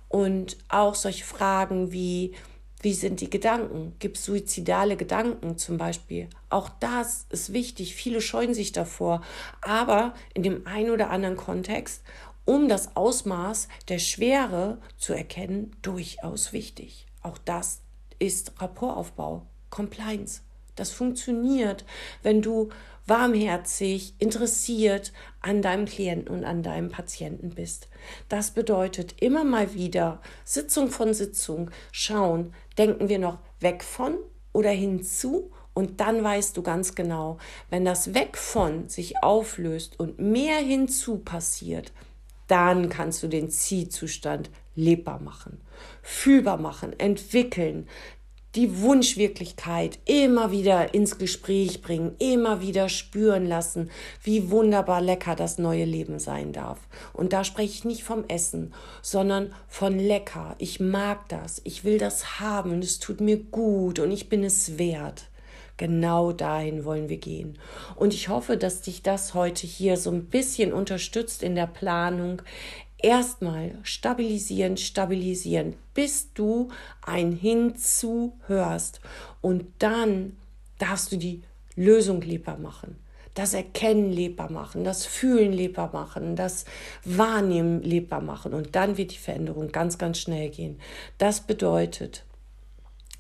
Und 0.07 0.57
auch 0.69 0.95
solche 0.95 1.23
Fragen 1.23 1.91
wie, 1.91 2.33
wie 2.81 2.93
sind 2.93 3.19
die 3.19 3.29
Gedanken? 3.29 3.93
Gibt 3.99 4.17
es 4.17 4.25
suizidale 4.25 4.95
Gedanken 4.95 5.57
zum 5.57 5.77
Beispiel? 5.77 6.29
Auch 6.49 6.69
das 6.79 7.25
ist 7.29 7.51
wichtig. 7.51 7.93
Viele 7.93 8.21
scheuen 8.21 8.53
sich 8.53 8.71
davor. 8.71 9.21
Aber 9.61 10.13
in 10.33 10.43
dem 10.43 10.65
einen 10.65 10.91
oder 10.91 11.09
anderen 11.09 11.35
Kontext, 11.35 12.03
um 12.45 12.69
das 12.69 12.95
Ausmaß 12.95 13.67
der 13.89 13.99
Schwere 13.99 14.79
zu 14.97 15.13
erkennen, 15.13 15.75
durchaus 15.81 16.53
wichtig. 16.53 17.05
Auch 17.21 17.37
das 17.37 17.81
ist 18.17 18.61
Rapportaufbau, 18.61 19.45
Compliance. 19.69 20.41
Das 20.75 20.91
funktioniert, 20.91 21.83
wenn 22.23 22.41
du 22.41 22.69
warmherzig, 23.09 24.13
interessiert 24.19 25.11
an 25.41 25.61
deinem 25.61 25.85
Klienten 25.85 26.33
und 26.33 26.45
an 26.45 26.63
deinem 26.63 26.89
Patienten 26.89 27.49
bist. 27.49 27.89
Das 28.29 28.51
bedeutet 28.51 29.21
immer 29.21 29.43
mal 29.43 29.73
wieder 29.73 30.21
Sitzung 30.45 30.89
von 30.89 31.13
Sitzung 31.13 31.71
schauen, 31.91 32.53
denken 32.79 33.09
wir 33.09 33.19
noch 33.19 33.37
weg 33.59 33.83
von 33.83 34.17
oder 34.53 34.71
hinzu 34.71 35.51
und 35.73 35.99
dann 35.99 36.23
weißt 36.23 36.57
du 36.57 36.63
ganz 36.63 36.95
genau, 36.95 37.37
wenn 37.69 37.85
das 37.85 38.13
weg 38.13 38.37
von 38.37 38.89
sich 38.89 39.21
auflöst 39.23 39.99
und 39.99 40.19
mehr 40.19 40.57
hinzu 40.57 41.19
passiert, 41.19 41.93
dann 42.47 42.89
kannst 42.89 43.21
du 43.21 43.27
den 43.27 43.49
Zielzustand 43.49 44.49
lebbar 44.75 45.21
machen, 45.21 45.61
fühlbar 46.01 46.57
machen, 46.57 46.97
entwickeln, 46.99 47.87
die 48.55 48.81
Wunschwirklichkeit 48.81 49.99
immer 50.05 50.51
wieder 50.51 50.93
ins 50.93 51.17
Gespräch 51.17 51.81
bringen, 51.81 52.15
immer 52.17 52.61
wieder 52.61 52.89
spüren 52.89 53.45
lassen, 53.45 53.91
wie 54.23 54.49
wunderbar 54.49 55.01
lecker 55.01 55.35
das 55.35 55.59
neue 55.59 55.85
Leben 55.85 56.19
sein 56.19 56.51
darf. 56.51 56.79
Und 57.13 57.31
da 57.33 57.43
spreche 57.43 57.73
ich 57.73 57.85
nicht 57.85 58.03
vom 58.03 58.25
Essen, 58.27 58.73
sondern 59.01 59.53
von 59.67 59.99
lecker. 59.99 60.55
Ich 60.57 60.79
mag 60.79 61.29
das, 61.29 61.61
ich 61.63 61.83
will 61.83 61.99
das 61.99 62.39
haben 62.39 62.71
und 62.71 62.83
es 62.83 62.99
tut 62.99 63.21
mir 63.21 63.37
gut 63.37 63.99
und 63.99 64.11
ich 64.11 64.29
bin 64.29 64.43
es 64.43 64.79
wert. 64.79 65.25
Genau 65.77 66.33
dahin 66.33 66.83
wollen 66.83 67.07
wir 67.07 67.17
gehen. 67.17 67.57
Und 67.95 68.13
ich 68.13 68.27
hoffe, 68.27 68.57
dass 68.57 68.81
dich 68.81 69.01
das 69.01 69.33
heute 69.33 69.65
hier 69.65 69.95
so 69.95 70.11
ein 70.11 70.25
bisschen 70.25 70.73
unterstützt 70.73 71.41
in 71.41 71.55
der 71.55 71.67
Planung 71.67 72.41
erstmal 73.01 73.77
stabilisieren, 73.83 74.77
stabilisieren, 74.77 75.75
bis 75.93 76.33
du 76.33 76.69
ein 77.01 77.31
Hinzu 77.31 78.33
hörst. 78.47 79.01
Und 79.41 79.65
dann 79.79 80.37
darfst 80.77 81.11
du 81.11 81.17
die 81.17 81.43
Lösung 81.75 82.21
lebbar 82.21 82.57
machen. 82.57 82.97
Das 83.35 83.53
Erkennen 83.53 84.11
lebbar 84.11 84.51
machen, 84.51 84.83
das 84.83 85.05
Fühlen 85.05 85.53
lebbar 85.53 85.91
machen, 85.93 86.35
das 86.35 86.65
Wahrnehmen 87.05 87.81
lebbar 87.83 88.21
machen. 88.21 88.53
Und 88.53 88.75
dann 88.75 88.97
wird 88.97 89.13
die 89.13 89.17
Veränderung 89.17 89.71
ganz, 89.71 89.97
ganz 89.97 90.19
schnell 90.19 90.49
gehen. 90.49 90.79
Das 91.17 91.41
bedeutet, 91.41 92.25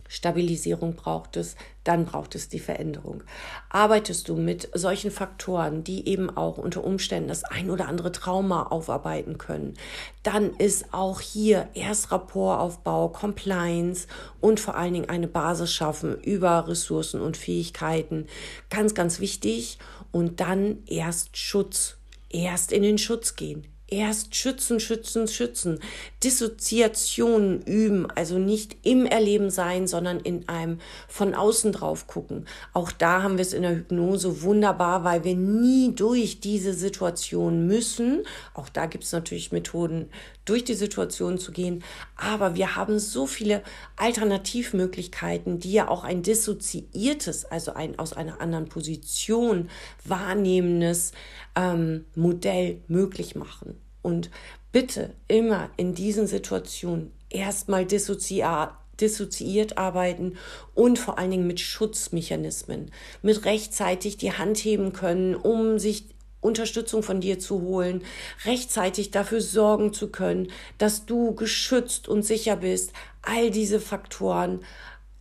Stabilisierung 0.09 0.95
braucht 0.95 1.37
es, 1.37 1.55
dann 1.83 2.05
braucht 2.05 2.35
es 2.35 2.49
die 2.49 2.59
Veränderung. 2.59 3.23
Arbeitest 3.69 4.27
du 4.27 4.35
mit 4.35 4.69
solchen 4.73 5.11
Faktoren, 5.11 5.83
die 5.83 6.07
eben 6.07 6.35
auch 6.35 6.57
unter 6.57 6.83
Umständen 6.83 7.29
das 7.29 7.43
ein 7.43 7.69
oder 7.69 7.87
andere 7.87 8.11
Trauma 8.11 8.63
aufarbeiten 8.63 9.37
können, 9.37 9.75
dann 10.23 10.55
ist 10.55 10.93
auch 10.93 11.21
hier 11.21 11.69
erst 11.75 12.11
Rapportaufbau, 12.11 13.09
Compliance 13.09 14.07
und 14.41 14.59
vor 14.59 14.75
allen 14.75 14.93
Dingen 14.93 15.09
eine 15.09 15.27
Basis 15.27 15.71
schaffen 15.71 16.19
über 16.21 16.67
Ressourcen 16.67 17.21
und 17.21 17.37
Fähigkeiten 17.37 18.25
ganz, 18.69 18.95
ganz 18.95 19.19
wichtig 19.19 19.77
und 20.11 20.39
dann 20.39 20.79
erst 20.87 21.37
Schutz, 21.37 21.97
erst 22.29 22.71
in 22.71 22.81
den 22.81 22.97
Schutz 22.97 23.35
gehen, 23.35 23.67
Erst 23.91 24.35
schützen, 24.35 24.79
schützen, 24.79 25.27
schützen. 25.27 25.79
Dissoziationen 26.23 27.61
üben, 27.63 28.07
also 28.11 28.37
nicht 28.37 28.77
im 28.83 29.05
Erleben 29.05 29.49
sein, 29.49 29.87
sondern 29.87 30.19
in 30.19 30.47
einem 30.47 30.79
von 31.07 31.33
außen 31.33 31.71
drauf 31.71 32.05
gucken. 32.05 32.45
Auch 32.73 32.91
da 32.91 33.23
haben 33.23 33.37
wir 33.37 33.41
es 33.41 33.53
in 33.53 33.63
der 33.63 33.75
Hypnose 33.75 34.43
wunderbar, 34.43 35.03
weil 35.03 35.23
wir 35.23 35.35
nie 35.35 35.93
durch 35.95 36.39
diese 36.39 36.73
Situation 36.73 37.65
müssen. 37.65 38.23
Auch 38.53 38.69
da 38.69 38.85
gibt 38.85 39.05
es 39.05 39.11
natürlich 39.11 39.51
Methoden, 39.51 40.09
durch 40.49 40.63
die 40.63 40.73
Situation 40.73 41.37
zu 41.37 41.51
gehen. 41.51 41.83
Aber 42.15 42.55
wir 42.55 42.75
haben 42.75 42.99
so 42.99 43.27
viele 43.27 43.63
Alternativmöglichkeiten, 43.95 45.59
die 45.59 45.73
ja 45.73 45.87
auch 45.87 46.03
ein 46.03 46.23
dissoziiertes, 46.23 47.45
also 47.45 47.73
ein 47.73 47.99
aus 47.99 48.13
einer 48.13 48.41
anderen 48.41 48.67
Position 48.67 49.69
wahrnehmendes 50.05 51.11
ähm, 51.55 52.05
Modell 52.15 52.81
möglich 52.87 53.35
machen. 53.35 53.79
Und 54.01 54.29
bitte 54.71 55.13
immer 55.27 55.69
in 55.77 55.93
diesen 55.93 56.27
Situationen 56.27 57.11
erstmal 57.29 57.85
dissoziat 57.85 58.75
dissoziiert 58.99 59.77
arbeiten 59.77 60.37
und 60.73 60.99
vor 60.99 61.17
allen 61.17 61.31
Dingen 61.31 61.47
mit 61.47 61.61
Schutzmechanismen, 61.61 62.91
mit 63.21 63.45
rechtzeitig 63.45 64.17
die 64.17 64.33
Hand 64.33 64.57
heben 64.57 64.91
können, 64.93 65.35
um 65.35 65.79
sich 65.79 66.05
Unterstützung 66.41 67.03
von 67.03 67.21
dir 67.21 67.39
zu 67.39 67.61
holen, 67.61 68.03
rechtzeitig 68.45 69.11
dafür 69.11 69.41
sorgen 69.41 69.93
zu 69.93 70.09
können, 70.09 70.51
dass 70.77 71.05
du 71.05 71.35
geschützt 71.35 72.07
und 72.07 72.23
sicher 72.23 72.55
bist. 72.57 72.93
All 73.21 73.51
diese 73.51 73.79
Faktoren 73.79 74.61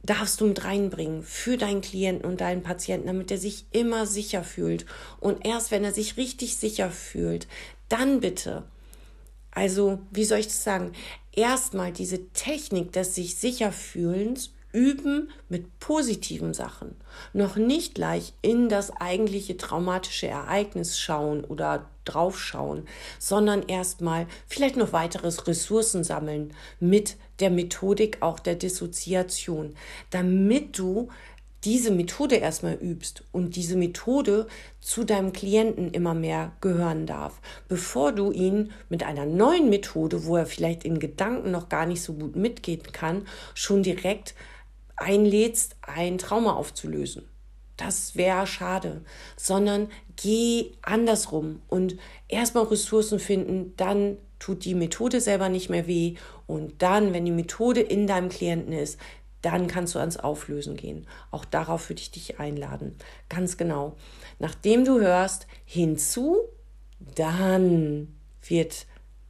darfst 0.02 0.40
du 0.40 0.46
mit 0.46 0.64
reinbringen 0.64 1.22
für 1.22 1.56
deinen 1.56 1.80
Klienten 1.80 2.24
und 2.24 2.40
deinen 2.40 2.62
Patienten, 2.62 3.08
damit 3.08 3.30
er 3.30 3.38
sich 3.38 3.66
immer 3.72 4.06
sicher 4.06 4.44
fühlt. 4.44 4.86
Und 5.20 5.44
erst 5.44 5.70
wenn 5.70 5.84
er 5.84 5.92
sich 5.92 6.16
richtig 6.16 6.56
sicher 6.56 6.90
fühlt, 6.90 7.48
dann 7.88 8.20
bitte. 8.20 8.64
Also, 9.50 9.98
wie 10.10 10.24
soll 10.24 10.38
ich 10.38 10.46
das 10.46 10.62
sagen? 10.62 10.92
Erstmal 11.32 11.92
diese 11.92 12.28
Technik 12.32 12.92
des 12.92 13.14
sich 13.14 13.36
sicher 13.36 13.72
fühlens 13.72 14.52
üben 14.72 15.30
mit 15.48 15.78
positiven 15.80 16.54
Sachen. 16.54 16.94
Noch 17.32 17.56
nicht 17.56 17.94
gleich 17.94 18.32
in 18.42 18.68
das 18.68 18.90
eigentliche 18.90 19.56
traumatische 19.56 20.28
Ereignis 20.28 20.98
schauen 20.98 21.44
oder 21.44 21.86
draufschauen, 22.04 22.86
sondern 23.18 23.62
erstmal 23.62 24.26
vielleicht 24.46 24.76
noch 24.76 24.92
weiteres 24.92 25.46
Ressourcen 25.46 26.04
sammeln 26.04 26.54
mit 26.80 27.16
der 27.40 27.50
Methodik 27.50 28.18
auch 28.20 28.40
der 28.40 28.54
Dissoziation, 28.56 29.74
damit 30.10 30.78
du 30.78 31.08
diese 31.64 31.90
Methode 31.90 32.36
erstmal 32.36 32.74
übst 32.74 33.24
und 33.32 33.56
diese 33.56 33.76
Methode 33.76 34.46
zu 34.80 35.04
deinem 35.04 35.32
Klienten 35.32 35.90
immer 35.90 36.14
mehr 36.14 36.52
gehören 36.60 37.04
darf, 37.04 37.40
bevor 37.66 38.12
du 38.12 38.30
ihn 38.30 38.70
mit 38.88 39.02
einer 39.02 39.26
neuen 39.26 39.68
Methode, 39.68 40.24
wo 40.24 40.36
er 40.36 40.46
vielleicht 40.46 40.84
in 40.84 41.00
Gedanken 41.00 41.50
noch 41.50 41.68
gar 41.68 41.86
nicht 41.86 42.02
so 42.02 42.12
gut 42.12 42.36
mitgehen 42.36 42.84
kann, 42.92 43.26
schon 43.54 43.82
direkt 43.82 44.34
einlädst, 44.98 45.76
ein 45.82 46.18
Trauma 46.18 46.54
aufzulösen. 46.54 47.28
Das 47.76 48.16
wäre 48.16 48.46
schade, 48.46 49.02
sondern 49.36 49.88
geh 50.16 50.72
andersrum 50.82 51.62
und 51.68 51.96
erstmal 52.26 52.64
Ressourcen 52.64 53.20
finden, 53.20 53.74
dann 53.76 54.18
tut 54.40 54.64
die 54.64 54.74
Methode 54.74 55.20
selber 55.20 55.48
nicht 55.48 55.70
mehr 55.70 55.86
weh 55.86 56.16
und 56.46 56.82
dann, 56.82 57.12
wenn 57.12 57.24
die 57.24 57.30
Methode 57.30 57.80
in 57.80 58.06
deinem 58.06 58.28
Klienten 58.28 58.72
ist, 58.72 58.98
dann 59.42 59.68
kannst 59.68 59.94
du 59.94 60.00
ans 60.00 60.16
Auflösen 60.16 60.76
gehen. 60.76 61.06
Auch 61.30 61.44
darauf 61.44 61.88
würde 61.88 62.02
ich 62.02 62.10
dich 62.10 62.40
einladen. 62.40 62.96
Ganz 63.28 63.56
genau. 63.56 63.96
Nachdem 64.38 64.84
du 64.84 65.00
hörst, 65.00 65.46
hinzu 65.64 66.38
Dann 67.14 68.18
wird 68.42 68.86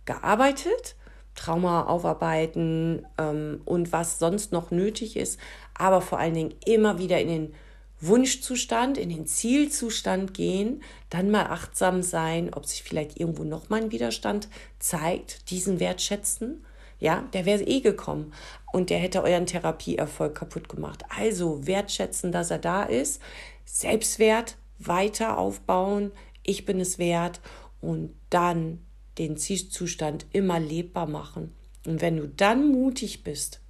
gearbeitet, 0.06 0.96
Trauma 1.38 1.84
aufarbeiten 1.84 3.06
ähm, 3.16 3.60
und 3.64 3.92
was 3.92 4.18
sonst 4.18 4.50
noch 4.50 4.70
nötig 4.70 5.16
ist, 5.16 5.38
aber 5.74 6.00
vor 6.00 6.18
allen 6.18 6.34
Dingen 6.34 6.54
immer 6.66 6.98
wieder 6.98 7.20
in 7.20 7.28
den 7.28 7.54
Wunschzustand, 8.00 8.98
in 8.98 9.08
den 9.08 9.26
Zielzustand 9.26 10.34
gehen, 10.34 10.82
dann 11.10 11.30
mal 11.30 11.46
achtsam 11.46 12.02
sein, 12.02 12.52
ob 12.54 12.66
sich 12.66 12.82
vielleicht 12.82 13.18
irgendwo 13.18 13.44
noch 13.44 13.68
mal 13.68 13.82
ein 13.82 13.92
Widerstand 13.92 14.48
zeigt, 14.78 15.50
diesen 15.50 15.80
wertschätzen. 15.80 16.64
Ja, 17.00 17.22
der 17.32 17.46
wäre 17.46 17.62
eh 17.62 17.80
gekommen 17.80 18.32
und 18.72 18.90
der 18.90 18.98
hätte 18.98 19.22
euren 19.22 19.46
Therapieerfolg 19.46 20.34
kaputt 20.34 20.68
gemacht. 20.68 21.04
Also 21.16 21.64
wertschätzen, 21.66 22.32
dass 22.32 22.50
er 22.50 22.58
da 22.58 22.82
ist, 22.82 23.22
Selbstwert 23.64 24.56
weiter 24.80 25.38
aufbauen, 25.38 26.10
ich 26.42 26.64
bin 26.64 26.80
es 26.80 26.98
wert 26.98 27.40
und 27.80 28.14
dann 28.30 28.80
den 29.18 29.36
Zielzustand 29.36 30.26
immer 30.32 30.60
lebbar 30.60 31.06
machen. 31.06 31.52
Und 31.86 32.00
wenn 32.00 32.16
du 32.16 32.28
dann 32.28 32.70
mutig 32.70 33.24
bist, 33.24 33.60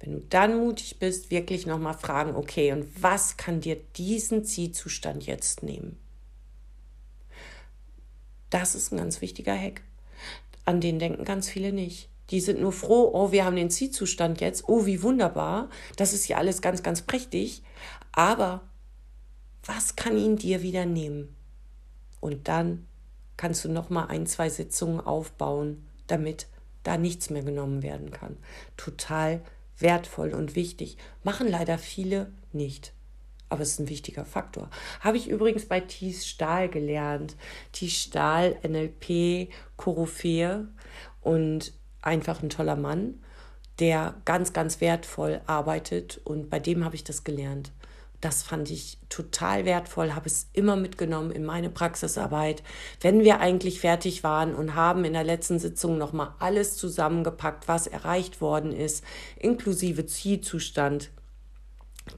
wenn 0.00 0.12
du 0.12 0.20
dann 0.20 0.58
mutig 0.58 0.98
bist, 0.98 1.30
wirklich 1.30 1.66
nochmal 1.66 1.94
fragen, 1.94 2.36
okay, 2.36 2.72
und 2.72 2.86
was 3.02 3.36
kann 3.36 3.60
dir 3.60 3.76
diesen 3.96 4.44
Zielzustand 4.44 5.26
jetzt 5.26 5.62
nehmen? 5.62 5.98
Das 8.50 8.74
ist 8.74 8.92
ein 8.92 8.98
ganz 8.98 9.20
wichtiger 9.20 9.58
Hack. 9.58 9.82
An 10.64 10.80
den 10.80 10.98
denken 10.98 11.24
ganz 11.24 11.48
viele 11.48 11.72
nicht. 11.72 12.08
Die 12.30 12.40
sind 12.40 12.60
nur 12.60 12.72
froh, 12.72 13.10
oh, 13.12 13.32
wir 13.32 13.44
haben 13.44 13.56
den 13.56 13.70
Zielzustand 13.70 14.40
jetzt, 14.40 14.68
oh, 14.68 14.84
wie 14.86 15.02
wunderbar, 15.02 15.70
das 15.96 16.12
ist 16.12 16.28
ja 16.28 16.36
alles 16.36 16.60
ganz, 16.60 16.82
ganz 16.82 17.02
prächtig. 17.02 17.62
Aber 18.12 18.62
was 19.64 19.96
kann 19.96 20.16
ihn 20.16 20.36
dir 20.36 20.62
wieder 20.62 20.84
nehmen? 20.86 21.34
Und 22.20 22.48
dann 22.48 22.87
kannst 23.38 23.64
du 23.64 23.70
noch 23.70 23.88
mal 23.88 24.04
ein, 24.06 24.26
zwei 24.26 24.50
Sitzungen 24.50 25.00
aufbauen, 25.00 25.88
damit 26.06 26.48
da 26.82 26.98
nichts 26.98 27.30
mehr 27.30 27.42
genommen 27.42 27.82
werden 27.82 28.10
kann. 28.10 28.36
Total 28.76 29.40
wertvoll 29.78 30.34
und 30.34 30.54
wichtig. 30.54 30.98
Machen 31.22 31.48
leider 31.48 31.78
viele 31.78 32.30
nicht. 32.52 32.92
Aber 33.48 33.62
es 33.62 33.70
ist 33.70 33.80
ein 33.80 33.88
wichtiger 33.88 34.26
Faktor. 34.26 34.68
Habe 35.00 35.16
ich 35.16 35.28
übrigens 35.28 35.66
bei 35.66 35.80
Thies 35.80 36.26
Stahl 36.26 36.68
gelernt. 36.68 37.36
Thies 37.72 38.02
Stahl, 38.02 38.56
NLP, 38.62 39.50
Koryphäe 39.76 40.68
und 41.22 41.72
einfach 42.02 42.42
ein 42.42 42.50
toller 42.50 42.76
Mann, 42.76 43.22
der 43.78 44.16
ganz, 44.24 44.52
ganz 44.52 44.80
wertvoll 44.80 45.40
arbeitet. 45.46 46.20
Und 46.24 46.50
bei 46.50 46.58
dem 46.58 46.84
habe 46.84 46.96
ich 46.96 47.04
das 47.04 47.24
gelernt. 47.24 47.72
Das 48.20 48.42
fand 48.42 48.68
ich 48.70 48.98
total 49.08 49.64
wertvoll, 49.64 50.12
habe 50.12 50.26
es 50.26 50.48
immer 50.52 50.74
mitgenommen 50.74 51.30
in 51.30 51.44
meine 51.44 51.70
Praxisarbeit. 51.70 52.64
Wenn 53.00 53.20
wir 53.20 53.38
eigentlich 53.38 53.80
fertig 53.80 54.24
waren 54.24 54.56
und 54.56 54.74
haben 54.74 55.04
in 55.04 55.12
der 55.12 55.22
letzten 55.22 55.60
Sitzung 55.60 55.98
nochmal 55.98 56.34
alles 56.40 56.76
zusammengepackt, 56.76 57.68
was 57.68 57.86
erreicht 57.86 58.40
worden 58.40 58.72
ist, 58.72 59.04
inklusive 59.36 60.06
Zielzustand, 60.06 61.10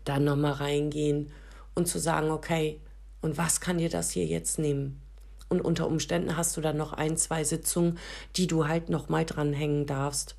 dann 0.04 0.24
nochmal 0.24 0.52
reingehen 0.52 1.30
und 1.74 1.86
zu 1.86 1.98
sagen, 1.98 2.30
okay, 2.30 2.80
und 3.20 3.36
was 3.36 3.60
kann 3.60 3.76
dir 3.76 3.90
das 3.90 4.10
hier 4.10 4.24
jetzt 4.24 4.58
nehmen? 4.58 5.02
Und 5.50 5.60
unter 5.60 5.86
Umständen 5.86 6.36
hast 6.36 6.56
du 6.56 6.60
dann 6.60 6.76
noch 6.76 6.92
ein, 6.92 7.16
zwei 7.16 7.44
Sitzungen, 7.44 7.98
die 8.36 8.46
du 8.46 8.68
halt 8.68 8.88
nochmal 8.88 9.26
dranhängen 9.26 9.84
darfst. 9.84 10.36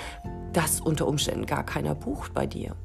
das 0.57 0.81
unter 0.81 1.07
Umständen 1.07 1.47
gar 1.47 1.64
keiner 1.64 1.95
bucht 1.95 2.33
bei 2.33 2.47
dir. 2.47 2.77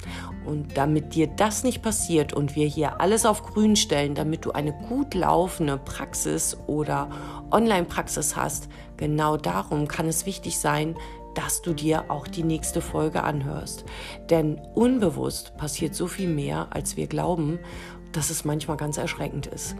Und 0.45 0.77
damit 0.77 1.15
dir 1.15 1.27
das 1.27 1.63
nicht 1.63 1.81
passiert 1.81 2.33
und 2.33 2.55
wir 2.55 2.67
hier 2.67 2.99
alles 2.99 3.25
auf 3.25 3.43
grün 3.43 3.75
stellen, 3.75 4.15
damit 4.15 4.45
du 4.45 4.51
eine 4.51 4.73
gut 4.73 5.13
laufende 5.13 5.77
Praxis 5.77 6.57
oder 6.67 7.09
Online-Praxis 7.51 8.35
hast, 8.35 8.69
genau 8.97 9.37
darum 9.37 9.87
kann 9.87 10.07
es 10.07 10.25
wichtig 10.25 10.57
sein, 10.57 10.95
dass 11.35 11.61
du 11.61 11.73
dir 11.73 12.09
auch 12.09 12.27
die 12.27 12.43
nächste 12.43 12.81
Folge 12.81 13.23
anhörst. 13.23 13.85
Denn 14.29 14.59
unbewusst 14.75 15.55
passiert 15.57 15.95
so 15.95 16.07
viel 16.07 16.27
mehr, 16.27 16.67
als 16.71 16.97
wir 16.97 17.07
glauben, 17.07 17.59
dass 18.11 18.29
es 18.29 18.43
manchmal 18.43 18.77
ganz 18.77 18.97
erschreckend 18.97 19.47
ist. 19.47 19.75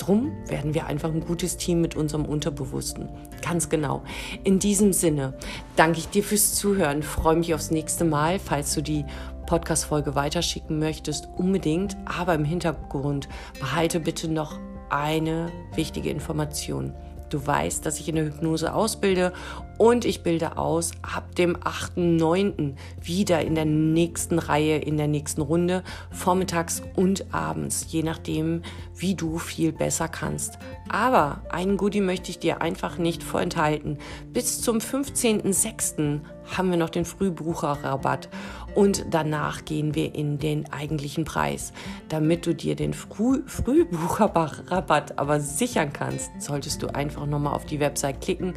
Drum 0.00 0.32
werden 0.46 0.72
wir 0.72 0.86
einfach 0.86 1.10
ein 1.10 1.20
gutes 1.20 1.58
Team 1.58 1.82
mit 1.82 1.94
unserem 1.94 2.24
Unterbewussten. 2.24 3.10
Ganz 3.42 3.68
genau. 3.68 4.02
In 4.44 4.58
diesem 4.58 4.94
Sinne 4.94 5.34
danke 5.76 5.98
ich 5.98 6.08
dir 6.08 6.24
fürs 6.24 6.54
Zuhören. 6.54 7.02
Freue 7.02 7.36
mich 7.36 7.52
aufs 7.52 7.70
nächste 7.70 8.06
Mal. 8.06 8.38
Falls 8.38 8.74
du 8.74 8.80
die 8.80 9.04
Podcast-Folge 9.44 10.14
weiterschicken 10.14 10.78
möchtest, 10.78 11.28
unbedingt. 11.36 11.98
Aber 12.06 12.34
im 12.34 12.46
Hintergrund 12.46 13.28
behalte 13.60 14.00
bitte 14.00 14.28
noch 14.28 14.58
eine 14.88 15.52
wichtige 15.74 16.08
Information. 16.08 16.94
Du 17.28 17.46
weißt, 17.46 17.84
dass 17.84 18.00
ich 18.00 18.08
in 18.08 18.16
der 18.16 18.24
Hypnose 18.24 18.72
ausbilde 18.72 19.34
und 19.80 20.04
ich 20.04 20.22
bilde 20.22 20.58
aus 20.58 20.90
ab 21.00 21.34
dem 21.36 21.56
8.9. 21.56 22.74
wieder 23.00 23.40
in 23.40 23.54
der 23.54 23.64
nächsten 23.64 24.38
Reihe, 24.38 24.76
in 24.76 24.98
der 24.98 25.08
nächsten 25.08 25.40
Runde, 25.40 25.82
vormittags 26.10 26.82
und 26.96 27.32
abends, 27.32 27.86
je 27.88 28.02
nachdem, 28.02 28.60
wie 28.94 29.14
du 29.14 29.38
viel 29.38 29.72
besser 29.72 30.06
kannst. 30.06 30.58
Aber 30.90 31.40
einen 31.48 31.78
Goodie 31.78 32.02
möchte 32.02 32.30
ich 32.30 32.38
dir 32.38 32.60
einfach 32.60 32.98
nicht 32.98 33.22
vorenthalten. 33.22 33.96
Bis 34.34 34.60
zum 34.60 34.78
15.06. 34.78 36.20
haben 36.54 36.70
wir 36.70 36.76
noch 36.76 36.90
den 36.90 37.06
Frühbucherrabatt 37.06 38.28
und 38.74 39.06
danach 39.10 39.64
gehen 39.64 39.94
wir 39.94 40.14
in 40.14 40.38
den 40.38 40.70
eigentlichen 40.72 41.24
Preis. 41.24 41.72
Damit 42.08 42.46
du 42.46 42.54
dir 42.54 42.76
den 42.76 42.92
Früh 42.92 43.42
Frühbucherrabatt 43.46 45.18
aber 45.18 45.40
sichern 45.40 45.92
kannst, 45.92 46.30
solltest 46.38 46.82
du 46.82 46.88
einfach 46.88 47.26
nochmal 47.26 47.54
auf 47.54 47.64
die 47.66 47.80
Website 47.80 48.20
klicken. 48.20 48.54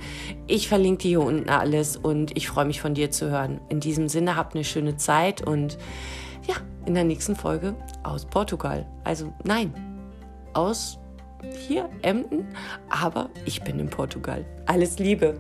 Ich 0.48 0.68
verlinke 0.68 1.04
dir 1.04 1.13
hier 1.14 1.22
unten 1.22 1.48
alles 1.48 1.96
und 1.96 2.36
ich 2.36 2.48
freue 2.48 2.66
mich 2.66 2.82
von 2.82 2.96
dir 2.96 3.12
zu 3.12 3.30
hören. 3.30 3.62
In 3.70 3.80
diesem 3.80 4.10
Sinne, 4.10 4.36
habt 4.36 4.56
eine 4.56 4.64
schöne 4.64 4.98
Zeit 4.98 5.46
und 5.46 5.78
ja, 6.48 6.56
in 6.88 6.96
der 6.96 7.04
nächsten 7.04 7.36
Folge 7.36 7.76
aus 8.02 8.26
Portugal. 8.26 8.88
Also 9.04 9.32
nein, 9.44 9.72
aus 10.54 10.98
hier 11.68 11.88
Emden, 12.02 12.48
aber 12.90 13.30
ich 13.46 13.62
bin 13.62 13.80
in 13.80 13.92
Portugal. 13.92 14.44
Alles 14.66 14.98
Liebe. 14.98 15.40